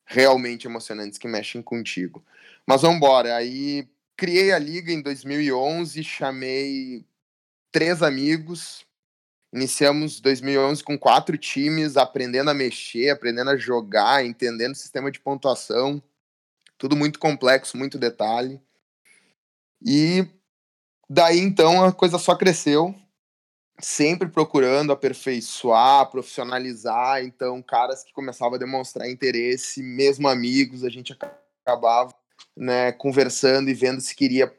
realmente 0.04 0.66
emocionantes, 0.66 1.16
que 1.16 1.26
mexem 1.26 1.62
contigo. 1.62 2.22
Mas 2.66 2.82
vamos 2.82 2.98
embora. 2.98 3.34
Aí 3.34 3.88
criei 4.14 4.52
a 4.52 4.58
liga 4.58 4.92
em 4.92 5.00
2011, 5.00 6.04
chamei 6.04 7.02
três 7.70 8.02
amigos. 8.02 8.84
Iniciamos 9.50 10.20
2011 10.20 10.84
com 10.84 10.98
quatro 10.98 11.38
times, 11.38 11.96
aprendendo 11.96 12.50
a 12.50 12.54
mexer, 12.54 13.08
aprendendo 13.08 13.48
a 13.48 13.56
jogar, 13.56 14.22
entendendo 14.22 14.72
o 14.72 14.78
sistema 14.78 15.10
de 15.10 15.18
pontuação. 15.18 16.02
Tudo 16.76 16.94
muito 16.94 17.18
complexo, 17.18 17.78
muito 17.78 17.98
detalhe. 17.98 18.60
E 19.80 20.28
daí 21.12 21.38
então 21.38 21.84
a 21.84 21.92
coisa 21.92 22.18
só 22.18 22.34
cresceu, 22.34 22.94
sempre 23.78 24.28
procurando 24.28 24.92
aperfeiçoar, 24.92 26.10
profissionalizar. 26.10 27.22
Então, 27.22 27.62
caras 27.62 28.02
que 28.02 28.12
começavam 28.12 28.54
a 28.54 28.58
demonstrar 28.58 29.10
interesse, 29.10 29.82
mesmo 29.82 30.26
amigos, 30.28 30.84
a 30.84 30.88
gente 30.88 31.16
acabava 31.64 32.14
né, 32.56 32.92
conversando 32.92 33.68
e 33.68 33.74
vendo 33.74 34.00
se 34.00 34.14
queria 34.14 34.52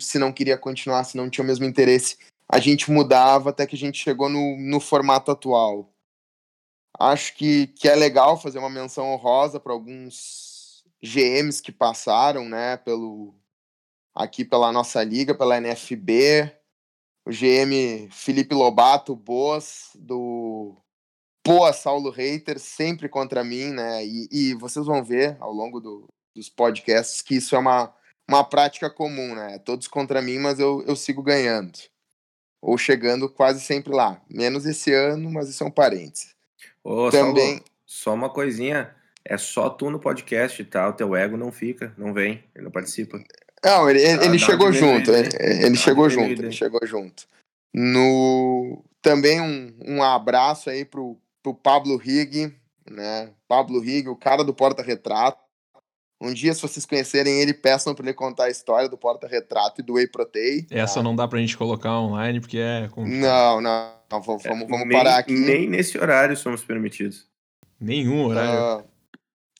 se 0.00 0.18
não 0.18 0.32
queria 0.32 0.56
continuar, 0.56 1.02
se 1.04 1.16
não 1.16 1.28
tinha 1.28 1.42
o 1.42 1.46
mesmo 1.46 1.64
interesse, 1.64 2.16
a 2.48 2.58
gente 2.60 2.90
mudava 2.90 3.50
até 3.50 3.66
que 3.66 3.74
a 3.74 3.78
gente 3.78 4.02
chegou 4.02 4.28
no, 4.28 4.56
no 4.56 4.78
formato 4.78 5.30
atual. 5.30 5.92
Acho 6.98 7.34
que, 7.34 7.66
que 7.68 7.88
é 7.88 7.96
legal 7.96 8.40
fazer 8.40 8.58
uma 8.58 8.70
menção 8.70 9.12
honrosa 9.12 9.58
para 9.58 9.72
alguns 9.72 10.84
GMs 11.02 11.60
que 11.60 11.72
passaram, 11.72 12.48
né, 12.48 12.76
pelo 12.76 13.34
aqui 14.14 14.44
pela 14.44 14.70
nossa 14.70 15.02
liga, 15.02 15.34
pela 15.34 15.60
NFB, 15.60 16.52
o 17.26 17.30
GM 17.30 18.08
Felipe 18.10 18.54
Lobato 18.54 19.16
Boas 19.16 19.90
do 19.94 20.76
Poa 21.42 21.72
Saulo 21.72 22.10
Reiter 22.10 22.58
sempre 22.58 23.08
contra 23.08 23.42
mim, 23.42 23.70
né? 23.70 24.04
E, 24.04 24.28
e 24.30 24.54
vocês 24.54 24.86
vão 24.86 25.02
ver 25.02 25.36
ao 25.40 25.52
longo 25.52 25.80
do, 25.80 26.06
dos 26.34 26.48
podcasts 26.48 27.22
que 27.22 27.36
isso 27.36 27.56
é 27.56 27.58
uma, 27.58 27.92
uma 28.28 28.44
prática 28.44 28.88
comum, 28.90 29.34
né? 29.34 29.58
Todos 29.58 29.88
contra 29.88 30.22
mim, 30.22 30.38
mas 30.38 30.58
eu, 30.60 30.82
eu 30.86 30.94
sigo 30.94 31.22
ganhando. 31.22 31.78
Ou 32.62 32.78
chegando 32.78 33.28
quase 33.28 33.60
sempre 33.60 33.92
lá. 33.92 34.22
Menos 34.28 34.64
esse 34.64 34.92
ano, 34.92 35.30
mas 35.30 35.48
isso 35.48 35.64
é 35.64 35.66
um 35.66 35.70
parênteses. 35.70 36.34
Ô, 36.82 37.10
Também. 37.10 37.56
Saulo, 37.56 37.64
só 37.84 38.14
uma 38.14 38.30
coisinha. 38.30 38.94
É 39.26 39.38
só 39.38 39.70
tu 39.70 39.90
no 39.90 39.98
podcast, 39.98 40.62
tá? 40.66 40.86
O 40.86 40.92
teu 40.92 41.16
ego 41.16 41.36
não 41.36 41.50
fica, 41.50 41.94
não 41.96 42.12
vem, 42.12 42.44
ele 42.54 42.64
não 42.64 42.70
participa. 42.70 43.18
Não, 43.64 43.88
ele, 43.88 44.00
ele, 44.00 44.24
ele 44.26 44.38
chegou 44.38 44.72
junto. 44.72 45.10
Ele, 45.10 45.30
ele 45.40 45.76
chegou 45.76 46.10
junto, 46.10 46.42
ele 46.42 46.52
chegou 46.52 46.80
junto. 46.84 47.24
No... 47.72 48.84
Também 49.00 49.40
um, 49.40 49.74
um 49.86 50.02
abraço 50.02 50.70
aí 50.70 50.84
pro, 50.84 51.18
pro 51.42 51.54
Pablo 51.54 51.96
Rig, 51.96 52.54
né? 52.90 53.30
Pablo 53.48 53.80
Rig, 53.80 54.08
o 54.08 54.16
cara 54.16 54.44
do 54.44 54.54
porta-retrato. 54.54 55.42
Um 56.20 56.32
dia, 56.32 56.54
se 56.54 56.62
vocês 56.62 56.86
conhecerem 56.86 57.40
ele, 57.40 57.52
peçam 57.52 57.94
para 57.94 58.06
ele 58.06 58.14
contar 58.14 58.44
a 58.44 58.50
história 58.50 58.88
do 58.88 58.96
porta-retrato 58.96 59.80
e 59.80 59.84
do 59.84 59.94
Whey 59.94 60.06
Protein. 60.06 60.66
Essa 60.70 60.96
tá? 60.96 61.02
não 61.02 61.14
dá 61.14 61.28
pra 61.28 61.38
gente 61.38 61.56
colocar 61.56 61.98
online, 61.98 62.40
porque 62.40 62.58
é. 62.58 62.88
Não, 62.96 63.60
não. 63.60 63.92
não 64.10 64.22
vamos, 64.22 64.44
é, 64.44 64.48
vamos 64.48 64.88
nem, 64.88 64.88
parar 64.90 65.18
aqui. 65.18 65.32
Nem 65.32 65.68
nesse 65.68 65.98
horário 65.98 66.36
somos 66.36 66.64
permitidos. 66.64 67.26
Nenhum 67.78 68.24
horário. 68.24 68.80
Uh, 68.80 68.88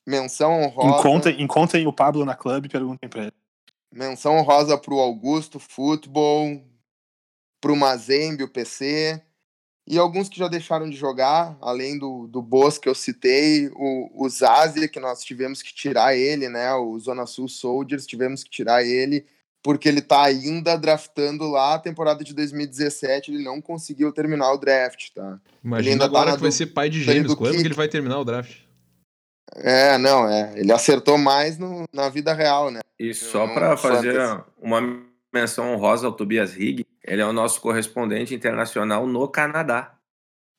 menção 0.07 0.63
honrosa. 0.63 1.01
Encontrem, 1.01 1.43
encontrem 1.43 1.87
o 1.87 1.93
Pablo 1.93 2.25
na 2.25 2.35
clube 2.35 2.67
e 2.67 2.71
perguntem 2.71 3.11
pra 3.11 3.25
ele. 3.25 3.44
Menção 3.95 4.37
honrosa 4.37 4.77
pro 4.77 4.99
Augusto 4.99 5.61
Futebol, 5.61 6.61
pro 7.61 7.77
Mazembe, 7.77 8.43
o 8.43 8.49
PC, 8.49 9.23
e 9.87 9.99
alguns 9.99 10.29
que 10.29 10.39
já 10.39 10.49
deixaram 10.49 10.91
de 10.91 10.97
jogar, 10.97 11.57
além 11.61 11.97
do, 11.97 12.27
do 12.27 12.43
que 12.81 12.89
eu 12.89 12.95
citei, 12.95 13.69
o, 13.75 14.25
o 14.25 14.29
Zazia, 14.29 14.89
que 14.89 14.99
nós 14.99 15.23
tivemos 15.23 15.63
que 15.63 15.73
tirar 15.73 16.17
ele, 16.17 16.49
né? 16.49 16.75
O 16.75 16.99
Zona 16.99 17.25
Sul 17.25 17.49
Soldiers, 17.49 18.07
tivemos 18.07 18.43
que 18.43 18.51
tirar 18.51 18.83
ele, 18.83 19.25
porque 19.63 19.89
ele 19.89 20.01
tá 20.01 20.25
ainda 20.25 20.77
draftando 20.77 21.49
lá 21.49 21.75
a 21.75 21.79
temporada 21.79 22.25
de 22.25 22.35
2017, 22.35 23.31
ele 23.31 23.45
não 23.45 23.61
conseguiu 23.61 24.11
terminar 24.11 24.53
o 24.53 24.59
draft, 24.59 25.11
tá? 25.15 25.39
Imagina 25.63 26.05
agora 26.05 26.31
tá 26.33 26.37
que 26.37 26.43
vai 26.43 26.53
ser 26.53 26.67
pai 26.67 26.91
de 26.91 27.01
gêmeos, 27.01 27.35
quando 27.35 27.55
que 27.55 27.61
ele 27.61 27.75
vai 27.75 27.89
terminar 27.89 28.19
o 28.19 28.25
draft? 28.25 28.64
É, 29.57 29.99
não, 29.99 30.29
é. 30.29 30.53
Ele 30.59 30.73
acertou 30.73 31.19
mais 31.19 31.59
no, 31.59 31.85
na 31.93 32.09
vida 32.09 32.33
real, 32.33 32.71
né? 32.71 32.81
E 32.99 33.13
só 33.13 33.47
para 33.47 33.77
fazer 33.77 34.19
uma 34.59 34.81
menção 35.33 35.73
honrosa 35.73 36.07
ao 36.07 36.13
Tobias 36.13 36.55
Rigg, 36.55 36.87
ele 37.05 37.21
é 37.21 37.27
o 37.27 37.33
nosso 37.33 37.61
correspondente 37.61 38.35
internacional 38.35 39.07
no 39.07 39.29
Canadá. 39.29 39.95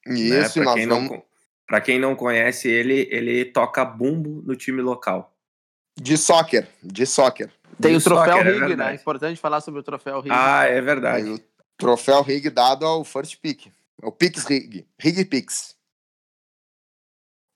Né? 0.06 0.16
Isso, 0.16 0.60
né? 0.60 0.66
Para 0.66 0.74
quem, 0.76 0.88
vamos... 0.88 1.10
não, 1.72 1.82
quem 1.82 2.00
não 2.00 2.16
conhece 2.16 2.70
ele, 2.70 3.08
ele 3.12 3.46
toca 3.46 3.84
bumbo 3.84 4.44
no 4.46 4.56
time 4.56 4.82
local. 4.82 5.34
De 5.98 6.18
soccer, 6.18 6.68
de 6.84 7.06
soccer. 7.06 7.50
Tem 7.82 7.92
de 7.92 7.98
o 7.98 8.02
troféu 8.02 8.38
soccer, 8.38 8.54
Rig, 8.54 8.74
é 8.74 8.76
né? 8.76 8.92
É 8.92 8.96
importante 8.96 9.40
falar 9.40 9.62
sobre 9.62 9.80
o 9.80 9.84
troféu 9.84 10.20
Rig. 10.20 10.30
Ah, 10.32 10.66
é 10.66 10.82
verdade. 10.82 11.30
O 11.30 11.40
troféu 11.78 12.22
Rig 12.22 12.50
dado 12.50 12.86
ao 12.86 13.04
first 13.04 13.38
pick. 13.42 13.72
O 14.04 14.12
Pix 14.12 14.46
Rig. 14.46 14.86
Rig 15.00 15.26
Pix. 15.26 15.75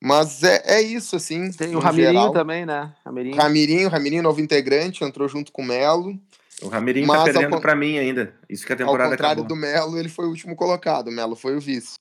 Mas 0.01 0.43
é, 0.43 0.61
é 0.65 0.81
isso, 0.81 1.15
assim. 1.15 1.51
Tem 1.51 1.75
o 1.75 1.79
Ramirinho 1.79 2.13
geral. 2.13 2.31
também, 2.31 2.65
né? 2.65 2.95
Ramirinho. 3.03 3.35
Ramirinho, 3.35 3.89
Ramirinho, 3.89 4.23
novo 4.23 4.39
integrante, 4.39 5.03
entrou 5.03 5.27
junto 5.27 5.51
com 5.51 5.61
o 5.61 5.65
Melo. 5.65 6.17
O 6.61 6.67
Ramirinho 6.67 7.07
tá 7.07 7.13
Mas, 7.13 7.19
tá 7.19 7.33
perdendo 7.33 7.55
ao, 7.55 7.61
pra 7.61 7.75
mim 7.75 7.97
ainda. 7.97 8.33
Isso 8.49 8.65
que 8.65 8.73
a 8.73 8.75
temporada 8.75 9.03
Ao 9.03 9.11
contrário 9.11 9.41
acabou. 9.43 9.57
do 9.57 9.61
Melo, 9.61 9.97
ele 9.97 10.09
foi 10.09 10.25
o 10.25 10.29
último 10.29 10.55
colocado. 10.55 11.09
O 11.09 11.11
Melo 11.11 11.35
foi 11.35 11.55
o 11.55 11.59
vice. 11.59 11.95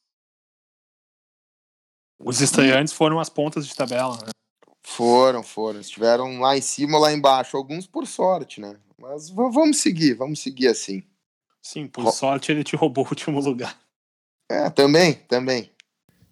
Os 2.20 2.40
estreantes 2.40 2.92
foram 2.92 3.20
as 3.20 3.28
pontas 3.28 3.66
de 3.66 3.74
tabela, 3.74 4.16
né? 4.16 4.30
Foram, 4.84 5.42
foram. 5.42 5.80
Estiveram 5.80 6.40
lá 6.40 6.56
em 6.56 6.60
cima 6.60 6.96
ou 6.96 7.02
lá 7.02 7.12
embaixo. 7.12 7.56
Alguns 7.56 7.86
por 7.86 8.06
sorte, 8.06 8.60
né? 8.60 8.76
Mas 9.00 9.28
vamos 9.30 9.80
seguir, 9.80 10.14
vamos 10.14 10.40
seguir 10.40 10.68
assim. 10.68 11.04
Sim, 11.62 11.86
por 11.86 12.10
sorte 12.12 12.50
ele 12.50 12.64
te 12.64 12.74
roubou 12.74 13.04
o 13.04 13.08
último 13.08 13.40
lugar. 13.40 13.78
É, 14.50 14.70
também, 14.70 15.14
também. 15.28 15.70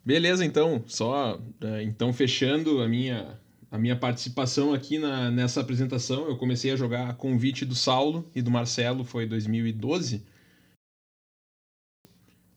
Beleza, 0.06 0.44
então. 0.44 0.84
Só 0.86 1.40
é, 1.60 1.82
então 1.82 2.12
fechando 2.12 2.80
a 2.80 2.88
minha 2.88 3.36
a 3.68 3.76
minha 3.76 3.96
participação 3.96 4.72
aqui 4.72 4.98
na, 4.98 5.32
nessa 5.32 5.60
apresentação. 5.60 6.28
Eu 6.28 6.36
comecei 6.36 6.70
a 6.70 6.76
jogar 6.76 7.10
a 7.10 7.12
convite 7.12 7.64
do 7.64 7.74
Saulo 7.74 8.30
e 8.32 8.40
do 8.40 8.50
Marcelo, 8.50 9.04
foi 9.04 9.24
em 9.24 9.28
2012. 9.28 10.24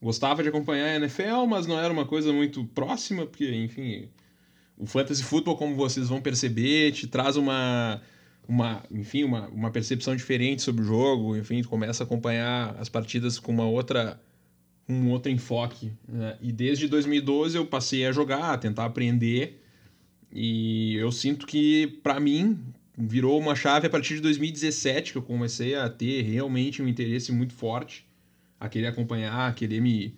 Gostava 0.00 0.44
de 0.44 0.48
acompanhar 0.48 0.86
a 0.86 0.96
NFL, 0.96 1.46
mas 1.48 1.66
não 1.66 1.78
era 1.78 1.92
uma 1.92 2.06
coisa 2.06 2.32
muito 2.32 2.64
próxima, 2.66 3.26
porque, 3.26 3.52
enfim, 3.52 4.08
o 4.78 4.86
fantasy 4.86 5.22
football, 5.22 5.56
como 5.56 5.74
vocês 5.74 6.08
vão 6.08 6.22
perceber, 6.22 6.92
te 6.92 7.08
traz 7.08 7.36
uma, 7.36 8.00
uma 8.48 8.82
enfim, 8.90 9.24
uma, 9.24 9.48
uma 9.48 9.70
percepção 9.72 10.14
diferente 10.14 10.62
sobre 10.62 10.82
o 10.82 10.86
jogo. 10.86 11.36
Enfim, 11.36 11.60
tu 11.62 11.68
começa 11.68 12.04
a 12.04 12.06
acompanhar 12.06 12.76
as 12.78 12.88
partidas 12.88 13.38
com 13.40 13.50
uma 13.52 13.66
outra 13.66 14.18
um 14.90 15.10
outro 15.10 15.30
enfoque. 15.30 15.92
Né? 16.08 16.36
E 16.40 16.52
desde 16.52 16.88
2012 16.88 17.56
eu 17.56 17.66
passei 17.66 18.06
a 18.06 18.12
jogar, 18.12 18.52
a 18.52 18.58
tentar 18.58 18.84
aprender 18.84 19.60
e 20.32 20.94
eu 20.94 21.10
sinto 21.10 21.46
que, 21.46 21.98
para 22.02 22.20
mim, 22.20 22.58
virou 22.96 23.38
uma 23.38 23.56
chave 23.56 23.86
a 23.86 23.90
partir 23.90 24.14
de 24.14 24.20
2017 24.20 25.12
que 25.12 25.18
eu 25.18 25.22
comecei 25.22 25.74
a 25.74 25.88
ter 25.88 26.22
realmente 26.22 26.82
um 26.82 26.88
interesse 26.88 27.32
muito 27.32 27.52
forte, 27.52 28.06
a 28.58 28.68
querer 28.68 28.86
acompanhar, 28.86 29.48
a 29.48 29.52
querer 29.52 29.80
me, 29.80 30.14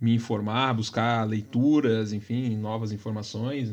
me 0.00 0.14
informar, 0.14 0.74
buscar 0.74 1.24
leituras, 1.24 2.12
enfim, 2.12 2.56
novas 2.56 2.92
informações. 2.92 3.72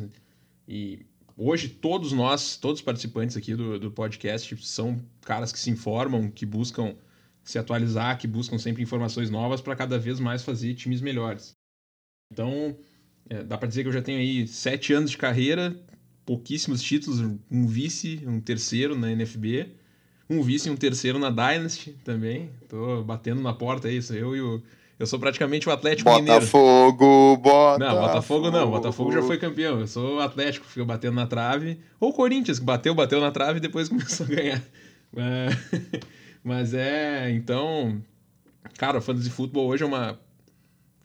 E 0.68 1.06
hoje 1.36 1.68
todos 1.68 2.14
nós, 2.14 2.56
todos 2.56 2.80
os 2.80 2.86
participantes 2.86 3.36
aqui 3.36 3.54
do, 3.54 3.78
do 3.78 3.92
podcast 3.92 4.56
são 4.66 4.98
caras 5.22 5.52
que 5.52 5.60
se 5.60 5.70
informam, 5.70 6.30
que 6.30 6.46
buscam 6.46 6.96
se 7.44 7.60
atualizar, 7.60 8.18
que 8.18 8.28
buscam 8.28 8.58
sempre 8.58 8.82
informações 8.82 9.30
novas 9.30 9.62
para 9.62 9.76
cada 9.76 10.00
vez 10.00 10.20
mais 10.20 10.44
fazer 10.44 10.74
times 10.76 11.02
melhores. 11.02 11.56
Então, 12.32 12.76
é, 13.30 13.44
dá 13.44 13.58
para 13.58 13.68
dizer 13.68 13.84
que 13.84 13.90
eu 13.90 13.94
já 13.94 14.02
tenho 14.02 14.20
aí 14.20 14.48
sete 14.48 14.94
anos 14.94 15.12
de 15.12 15.18
carreira, 15.18 15.76
pouquíssimos 16.26 16.82
títulos, 16.82 17.20
um 17.52 17.68
vice, 17.68 18.22
um 18.26 18.40
terceiro 18.40 18.98
na 18.98 19.12
NFB, 19.12 19.72
um 20.30 20.42
vice 20.42 20.70
e 20.70 20.72
um 20.72 20.76
terceiro 20.76 21.20
na 21.20 21.30
Dynasty 21.30 21.92
também. 22.04 22.50
Tô 22.70 23.04
batendo 23.04 23.42
na 23.42 23.54
porta 23.54 23.92
isso 23.92 24.14
eu 24.14 24.36
e 24.36 24.42
o 24.42 24.64
eu 25.00 25.08
sou 25.08 25.20
praticamente 25.20 25.68
o 25.68 25.72
Atlético 25.72 26.10
Botafogo, 26.10 26.24
Mineiro. 26.24 26.46
Botafogo, 26.46 27.78
Não, 27.80 28.02
Botafogo 28.02 28.52
não. 28.52 28.72
Botafogo 28.72 29.12
já 29.12 29.22
foi 29.22 29.38
campeão. 29.38 29.80
Eu 29.80 29.88
sou 29.88 30.18
o 30.18 30.20
Atlético, 30.20 30.66
fica 30.66 30.86
batendo 30.86 31.16
na 31.16 31.26
trave. 31.26 31.80
Ou 32.00 32.12
o 32.12 32.14
Corinthians, 32.14 32.60
que 32.60 32.66
bateu, 32.66 32.94
bateu 32.94 33.20
na 33.20 33.32
trave 33.32 33.58
e 33.58 33.62
depois 33.62 33.90
começou 33.90 34.26
a 34.26 34.30
ganhar. 34.30 34.64
Mas 35.12 35.58
é, 36.74 37.30
então, 37.32 38.02
cara, 38.78 38.98
o 38.98 39.02
fantasy 39.02 39.30
futebol 39.30 39.68
hoje 39.68 39.84
é 39.84 39.86
uma 39.86 40.20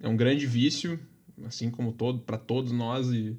é 0.00 0.08
um 0.08 0.16
grande 0.16 0.46
vício 0.46 0.98
assim 1.44 1.70
como 1.70 1.92
todo 1.92 2.20
para 2.20 2.36
todos 2.36 2.72
nós 2.72 3.08
e, 3.10 3.36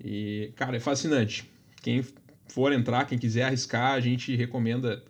e 0.00 0.52
cara 0.56 0.76
é 0.76 0.80
fascinante. 0.80 1.48
Quem 1.80 2.04
for 2.48 2.72
entrar 2.72 3.04
quem 3.06 3.18
quiser 3.18 3.44
arriscar 3.44 3.92
a 3.92 4.00
gente 4.00 4.34
recomenda 4.36 5.02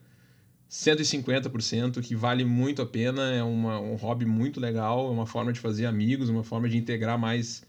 150% 0.71 2.01
que 2.03 2.15
vale 2.15 2.45
muito 2.45 2.83
a 2.83 2.87
pena 2.87 3.33
é 3.33 3.43
uma, 3.43 3.81
um 3.81 3.95
hobby 3.97 4.25
muito 4.25 4.61
legal 4.61 5.09
é 5.09 5.11
uma 5.11 5.27
forma 5.27 5.53
de 5.53 5.61
fazer 5.61 5.87
amigos 5.87 6.29
uma 6.29 6.45
forma 6.45 6.69
de 6.69 6.77
integrar 6.77 7.19
mais 7.19 7.63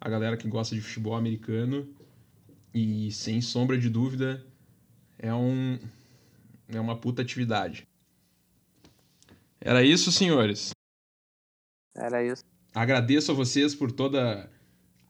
a 0.00 0.08
galera 0.08 0.36
que 0.36 0.48
gosta 0.48 0.74
de 0.74 0.80
futebol 0.80 1.14
americano. 1.14 1.86
E 2.72 3.10
sem 3.12 3.40
sombra 3.40 3.76
de 3.76 3.90
dúvida 3.90 4.44
é 5.18 5.34
um 5.34 5.78
é 6.72 6.80
uma 6.80 6.96
puta 6.96 7.22
atividade. 7.22 7.86
Era 9.60 9.82
isso, 9.82 10.10
senhores. 10.10 10.70
Era 11.94 12.24
isso. 12.24 12.42
Agradeço 12.74 13.32
a 13.32 13.34
vocês 13.34 13.74
por 13.74 13.92
toda 13.92 14.50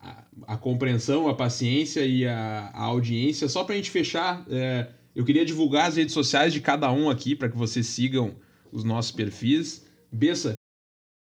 a, 0.01 0.25
a 0.47 0.57
compreensão, 0.57 1.29
a 1.29 1.37
paciência 1.37 2.05
e 2.05 2.27
a, 2.27 2.71
a 2.75 2.83
audiência. 2.83 3.49
Só 3.49 3.65
para 3.65 3.75
a 3.75 3.77
gente 3.77 3.91
fechar, 3.91 4.45
é, 4.51 4.93
eu 5.15 5.25
queria 5.25 5.45
divulgar 5.45 5.89
as 5.89 5.97
redes 5.97 6.15
sociais 6.15 6.53
de 6.53 6.61
cada 6.61 6.91
um 6.91 7.11
aqui 7.11 7.37
para 7.37 7.49
que 7.49 7.57
vocês 7.57 7.87
sigam 7.87 8.35
os 8.73 8.83
nossos 8.83 9.13
perfis. 9.13 9.87
Bessa, 10.11 10.55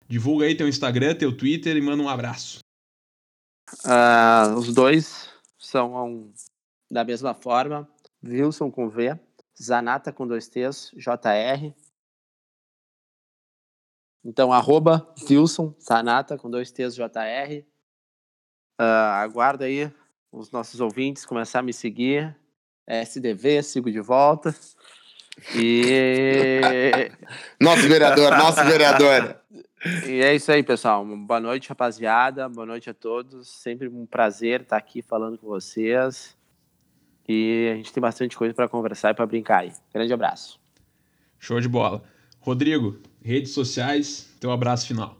divulga 0.07 0.45
aí 0.45 0.55
teu 0.55 0.67
Instagram, 0.67 1.15
teu 1.15 1.35
Twitter 1.35 1.77
e 1.77 1.81
manda 1.81 2.01
um 2.01 2.09
abraço. 2.09 2.59
Uh, 3.85 4.57
os 4.57 4.73
dois 4.73 5.29
são 5.57 5.93
um, 6.05 6.33
da 6.91 7.03
mesma 7.03 7.33
forma. 7.33 7.87
Wilson 8.23 8.71
com 8.71 8.89
V, 8.89 9.19
Zanata 9.61 10.11
com 10.11 10.27
dois 10.27 10.47
T's, 10.47 10.91
JR. 10.95 11.73
Então, 14.23 14.51
arroba 14.51 15.13
Wilson 15.29 15.73
Zanata 15.79 16.37
com 16.37 16.49
dois 16.49 16.71
T's, 16.71 16.95
JR. 16.95 17.63
Uh, 18.79 18.83
aguardo 18.83 19.63
aí 19.63 19.91
os 20.31 20.51
nossos 20.51 20.81
ouvintes 20.81 21.25
começar 21.25 21.59
a 21.59 21.63
me 21.63 21.71
seguir. 21.71 22.35
SDV, 22.87 23.63
sigo 23.63 23.91
de 23.91 23.99
volta. 23.99 24.53
E. 25.55 27.11
nosso 27.59 27.87
vereador, 27.87 28.31
nosso 28.37 28.63
vereador. 28.63 29.39
E 30.07 30.21
é 30.21 30.33
isso 30.33 30.51
aí, 30.51 30.63
pessoal. 30.63 31.05
Boa 31.05 31.39
noite, 31.39 31.69
rapaziada. 31.69 32.49
Boa 32.49 32.65
noite 32.65 32.89
a 32.89 32.93
todos. 32.93 33.47
Sempre 33.47 33.87
um 33.87 34.05
prazer 34.05 34.61
estar 34.61 34.77
aqui 34.77 35.01
falando 35.01 35.37
com 35.37 35.47
vocês. 35.47 36.34
E 37.27 37.69
a 37.73 37.75
gente 37.75 37.91
tem 37.91 38.01
bastante 38.01 38.37
coisa 38.37 38.53
para 38.53 38.67
conversar 38.69 39.11
e 39.11 39.13
para 39.13 39.25
brincar 39.25 39.61
aí. 39.61 39.71
Grande 39.93 40.13
abraço. 40.13 40.59
Show 41.39 41.59
de 41.59 41.67
bola. 41.67 42.03
Rodrigo, 42.39 42.99
redes 43.23 43.51
sociais, 43.51 44.29
teu 44.39 44.51
abraço 44.51 44.87
final. 44.87 45.17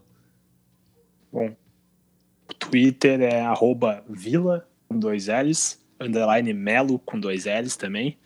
Bom, 1.32 1.54
o 2.48 2.54
Twitter 2.54 3.20
é 3.20 3.40
arroba 3.40 4.04
vila 4.08 4.68
com 4.88 4.98
dois 4.98 5.26
L's, 5.26 5.84
underline 6.00 6.52
melo 6.52 6.98
com 7.00 7.18
dois 7.18 7.44
L's 7.44 7.76
também. 7.76 8.16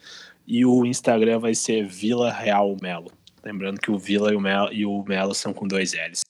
E 0.46 0.66
o 0.66 0.84
Instagram 0.84 1.38
vai 1.38 1.54
ser 1.54 1.86
Vila 1.86 2.30
Real 2.30 2.76
Melo. 2.82 3.10
Lembrando 3.42 3.80
que 3.80 3.90
o 3.90 3.98
Vila 3.98 4.32
e 4.32 4.36
o 4.36 4.40
Melo, 4.40 4.72
e 4.72 4.84
o 4.84 5.02
Melo 5.04 5.34
são 5.34 5.52
com 5.54 5.66
dois 5.66 5.92
L's. 5.94 6.20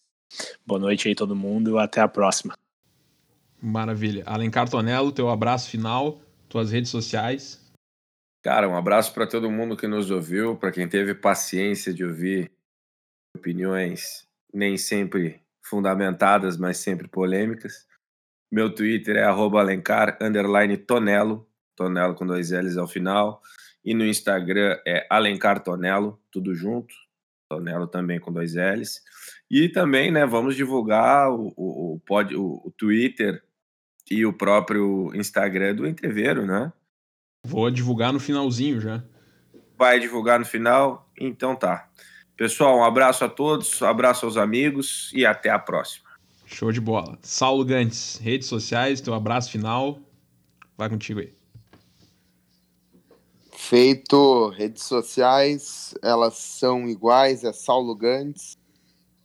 Boa 0.65 0.79
noite 0.79 1.09
aí 1.09 1.15
todo 1.15 1.35
mundo, 1.35 1.79
até 1.79 2.01
a 2.01 2.09
próxima. 2.09 2.55
Maravilha. 3.61 4.23
Alencar 4.27 4.69
Tonello, 4.69 5.11
teu 5.11 5.29
abraço 5.29 5.69
final, 5.69 6.21
tuas 6.51 6.73
redes 6.73 6.91
sociais. 6.91 7.65
Cara, 8.43 8.69
um 8.69 8.77
abraço 8.77 9.15
para 9.15 9.27
todo 9.27 9.51
mundo 9.51 9.77
que 9.77 9.87
nos 9.87 10.11
ouviu, 10.11 10.57
para 10.57 10.73
quem 10.73 10.89
teve 10.89 11.15
paciência 11.15 11.95
de 11.95 12.05
ouvir 12.05 12.51
opiniões 13.37 14.27
nem 14.53 14.77
sempre 14.77 15.41
fundamentadas, 15.63 16.57
mas 16.57 16.79
sempre 16.79 17.07
polêmicas. 17.07 17.87
Meu 18.53 18.75
Twitter 18.75 19.17
é 19.17 19.23
alencar, 19.23 20.19
Tonelo, 20.87 21.49
Tonelo 21.77 22.15
com 22.17 22.27
dois 22.27 22.51
L's 22.51 22.77
ao 22.77 22.89
final. 22.89 23.41
E 23.85 23.95
no 23.95 24.05
Instagram 24.05 24.79
é 24.87 25.07
Alencar 25.09 25.63
Tonelo, 25.63 26.21
tudo 26.33 26.55
junto. 26.55 26.93
Tonelo 27.49 27.87
também 27.87 28.19
com 28.19 28.33
dois 28.33 28.55
L's. 28.55 29.01
E 29.49 29.69
também, 29.69 30.11
né, 30.11 30.27
vamos 30.27 30.57
divulgar 30.57 31.31
o, 31.31 31.53
o, 31.57 31.95
o, 31.95 32.01
pod, 32.01 32.35
o, 32.35 32.61
o 32.65 32.73
Twitter 32.77 33.41
e 34.11 34.27
o 34.27 34.33
próprio 34.33 35.15
Instagram 35.15 35.77
do 35.77 35.87
Entreveiro, 35.87 36.45
né? 36.45 36.73
Vou 37.47 37.71
divulgar 37.71 38.13
no 38.13 38.21
finalzinho 38.21 38.81
já. 38.81 39.03
Vai 39.79 40.01
divulgar 40.01 40.39
no 40.39 40.45
final? 40.45 41.09
Então 41.19 41.55
tá. 41.55 41.89
Pessoal, 42.37 42.79
um 42.79 42.85
abraço 42.85 43.25
a 43.25 43.29
todos, 43.29 43.81
um 43.81 43.87
abraço 43.87 44.27
aos 44.27 44.37
amigos 44.37 45.11
e 45.15 45.25
até 45.25 45.51
a 45.51 45.59
próxima. 45.59 46.09
Show 46.47 46.73
de 46.73 46.81
bola. 46.81 47.19
Saulo 47.23 47.65
Gantes, 47.65 48.17
redes 48.17 48.49
sociais, 48.49 49.01
teu 49.01 49.15
abraço 49.15 49.51
final. 49.51 50.01
Vai 50.77 50.89
contigo 50.89 51.21
aí. 51.21 51.33
Feito, 53.53 54.49
redes 54.49 54.83
sociais, 54.83 55.95
elas 56.03 56.35
são 56.35 56.89
iguais, 56.89 57.45
é 57.45 57.53
Saulo 57.53 57.95
Gantes, 57.95 58.59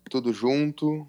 tudo 0.10 0.32
junto. 0.32 1.08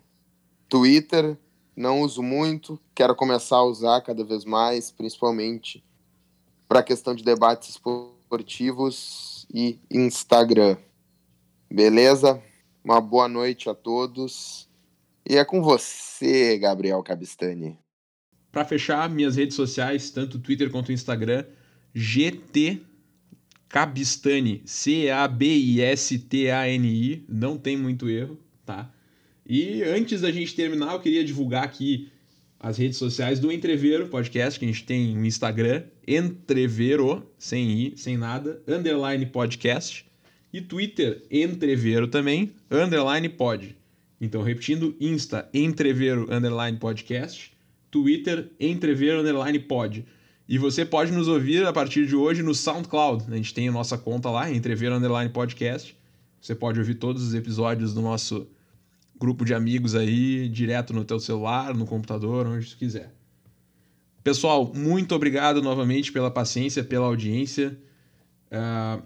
Twitter, 0.68 1.36
não 1.76 2.00
uso 2.00 2.22
muito, 2.22 2.80
quero 2.94 3.14
começar 3.14 3.56
a 3.56 3.64
usar 3.64 4.00
cada 4.00 4.24
vez 4.24 4.44
mais, 4.46 4.90
principalmente 4.90 5.84
para 6.66 6.80
a 6.80 6.82
questão 6.82 7.14
de 7.14 7.22
debates 7.22 7.68
esportivos 7.68 9.46
e 9.52 9.78
Instagram. 9.90 10.78
Beleza? 11.70 12.42
Uma 12.82 13.00
boa 13.00 13.28
noite 13.28 13.68
a 13.68 13.74
todos. 13.74 14.68
E 15.28 15.36
é 15.36 15.44
com 15.44 15.60
você, 15.62 16.56
Gabriel 16.58 17.02
Cabistani. 17.02 17.78
Para 18.50 18.64
fechar, 18.64 19.10
minhas 19.10 19.36
redes 19.36 19.54
sociais, 19.54 20.08
tanto 20.10 20.38
Twitter 20.38 20.70
quanto 20.70 20.90
Instagram, 20.92 21.44
GT 21.94 22.80
Cabistani, 23.68 24.62
C-A-B-I-S-T-A-N-I, 24.64 25.26
não 27.28 27.58
tem 27.58 27.76
muito 27.76 28.08
erro, 28.08 28.38
tá? 28.64 28.90
E 29.48 29.82
antes 29.84 30.20
da 30.20 30.32
gente 30.32 30.54
terminar, 30.54 30.92
eu 30.92 31.00
queria 31.00 31.24
divulgar 31.24 31.62
aqui 31.62 32.10
as 32.58 32.78
redes 32.78 32.98
sociais 32.98 33.38
do 33.38 33.52
Entreveiro 33.52 34.08
Podcast, 34.08 34.58
que 34.58 34.64
a 34.64 34.68
gente 34.68 34.84
tem 34.84 35.14
no 35.14 35.24
Instagram, 35.24 35.84
Entreveiro, 36.06 37.24
sem 37.38 37.70
i, 37.70 37.96
sem 37.96 38.16
nada, 38.16 38.60
underline 38.66 39.24
podcast, 39.26 40.04
e 40.52 40.60
Twitter, 40.60 41.22
Entreveiro 41.30 42.08
também, 42.08 42.52
underline 42.70 43.28
pod. 43.28 43.76
Então, 44.20 44.42
repetindo, 44.42 44.96
Insta, 44.98 45.48
Entreveiro, 45.54 46.26
underline 46.28 46.78
podcast, 46.78 47.52
Twitter, 47.90 48.50
Entreveiro, 48.58 49.20
underline 49.20 49.60
pod. 49.60 50.04
E 50.48 50.58
você 50.58 50.84
pode 50.84 51.12
nos 51.12 51.28
ouvir 51.28 51.66
a 51.66 51.72
partir 51.72 52.06
de 52.06 52.16
hoje 52.16 52.42
no 52.42 52.54
SoundCloud. 52.54 53.24
A 53.28 53.36
gente 53.36 53.52
tem 53.52 53.68
a 53.68 53.72
nossa 53.72 53.98
conta 53.98 54.30
lá, 54.30 54.50
Entrever 54.50 54.92
Underline 54.92 55.30
Podcast. 55.30 55.96
Você 56.40 56.54
pode 56.54 56.78
ouvir 56.78 56.94
todos 56.94 57.22
os 57.22 57.34
episódios 57.34 57.92
do 57.92 58.00
nosso 58.00 58.48
grupo 59.18 59.44
de 59.44 59.54
amigos 59.54 59.94
aí, 59.94 60.48
direto 60.48 60.92
no 60.92 61.04
teu 61.04 61.18
celular, 61.18 61.74
no 61.74 61.86
computador, 61.86 62.46
onde 62.46 62.70
tu 62.70 62.76
quiser. 62.76 63.14
Pessoal, 64.22 64.72
muito 64.74 65.14
obrigado 65.14 65.62
novamente 65.62 66.10
pela 66.10 66.30
paciência, 66.30 66.82
pela 66.82 67.06
audiência. 67.06 67.78
Uh, 68.50 69.02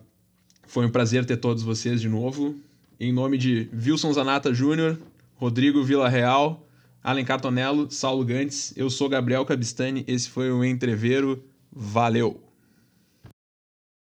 foi 0.66 0.87
um 0.87 0.90
prazer 0.90 1.25
ter 1.25 1.37
todos 1.37 1.62
vocês 1.62 2.01
de 2.01 2.09
novo. 2.09 2.55
Em 2.99 3.12
nome 3.12 3.38
de 3.38 3.68
Wilson 3.73 4.12
Zanata 4.12 4.53
Júnior, 4.53 4.99
Rodrigo 5.37 5.83
Vila 5.83 6.09
Real 6.09 6.66
Alencar 7.03 7.40
Tonello, 7.40 7.90
Saulo 7.90 8.25
Gantes, 8.25 8.75
eu 8.77 8.90
sou 8.90 9.09
Gabriel 9.09 9.44
Cabistani, 9.46 10.05
esse 10.07 10.29
foi 10.29 10.51
o 10.51 10.62
Entreveiro, 10.62 11.42
valeu! 11.73 12.49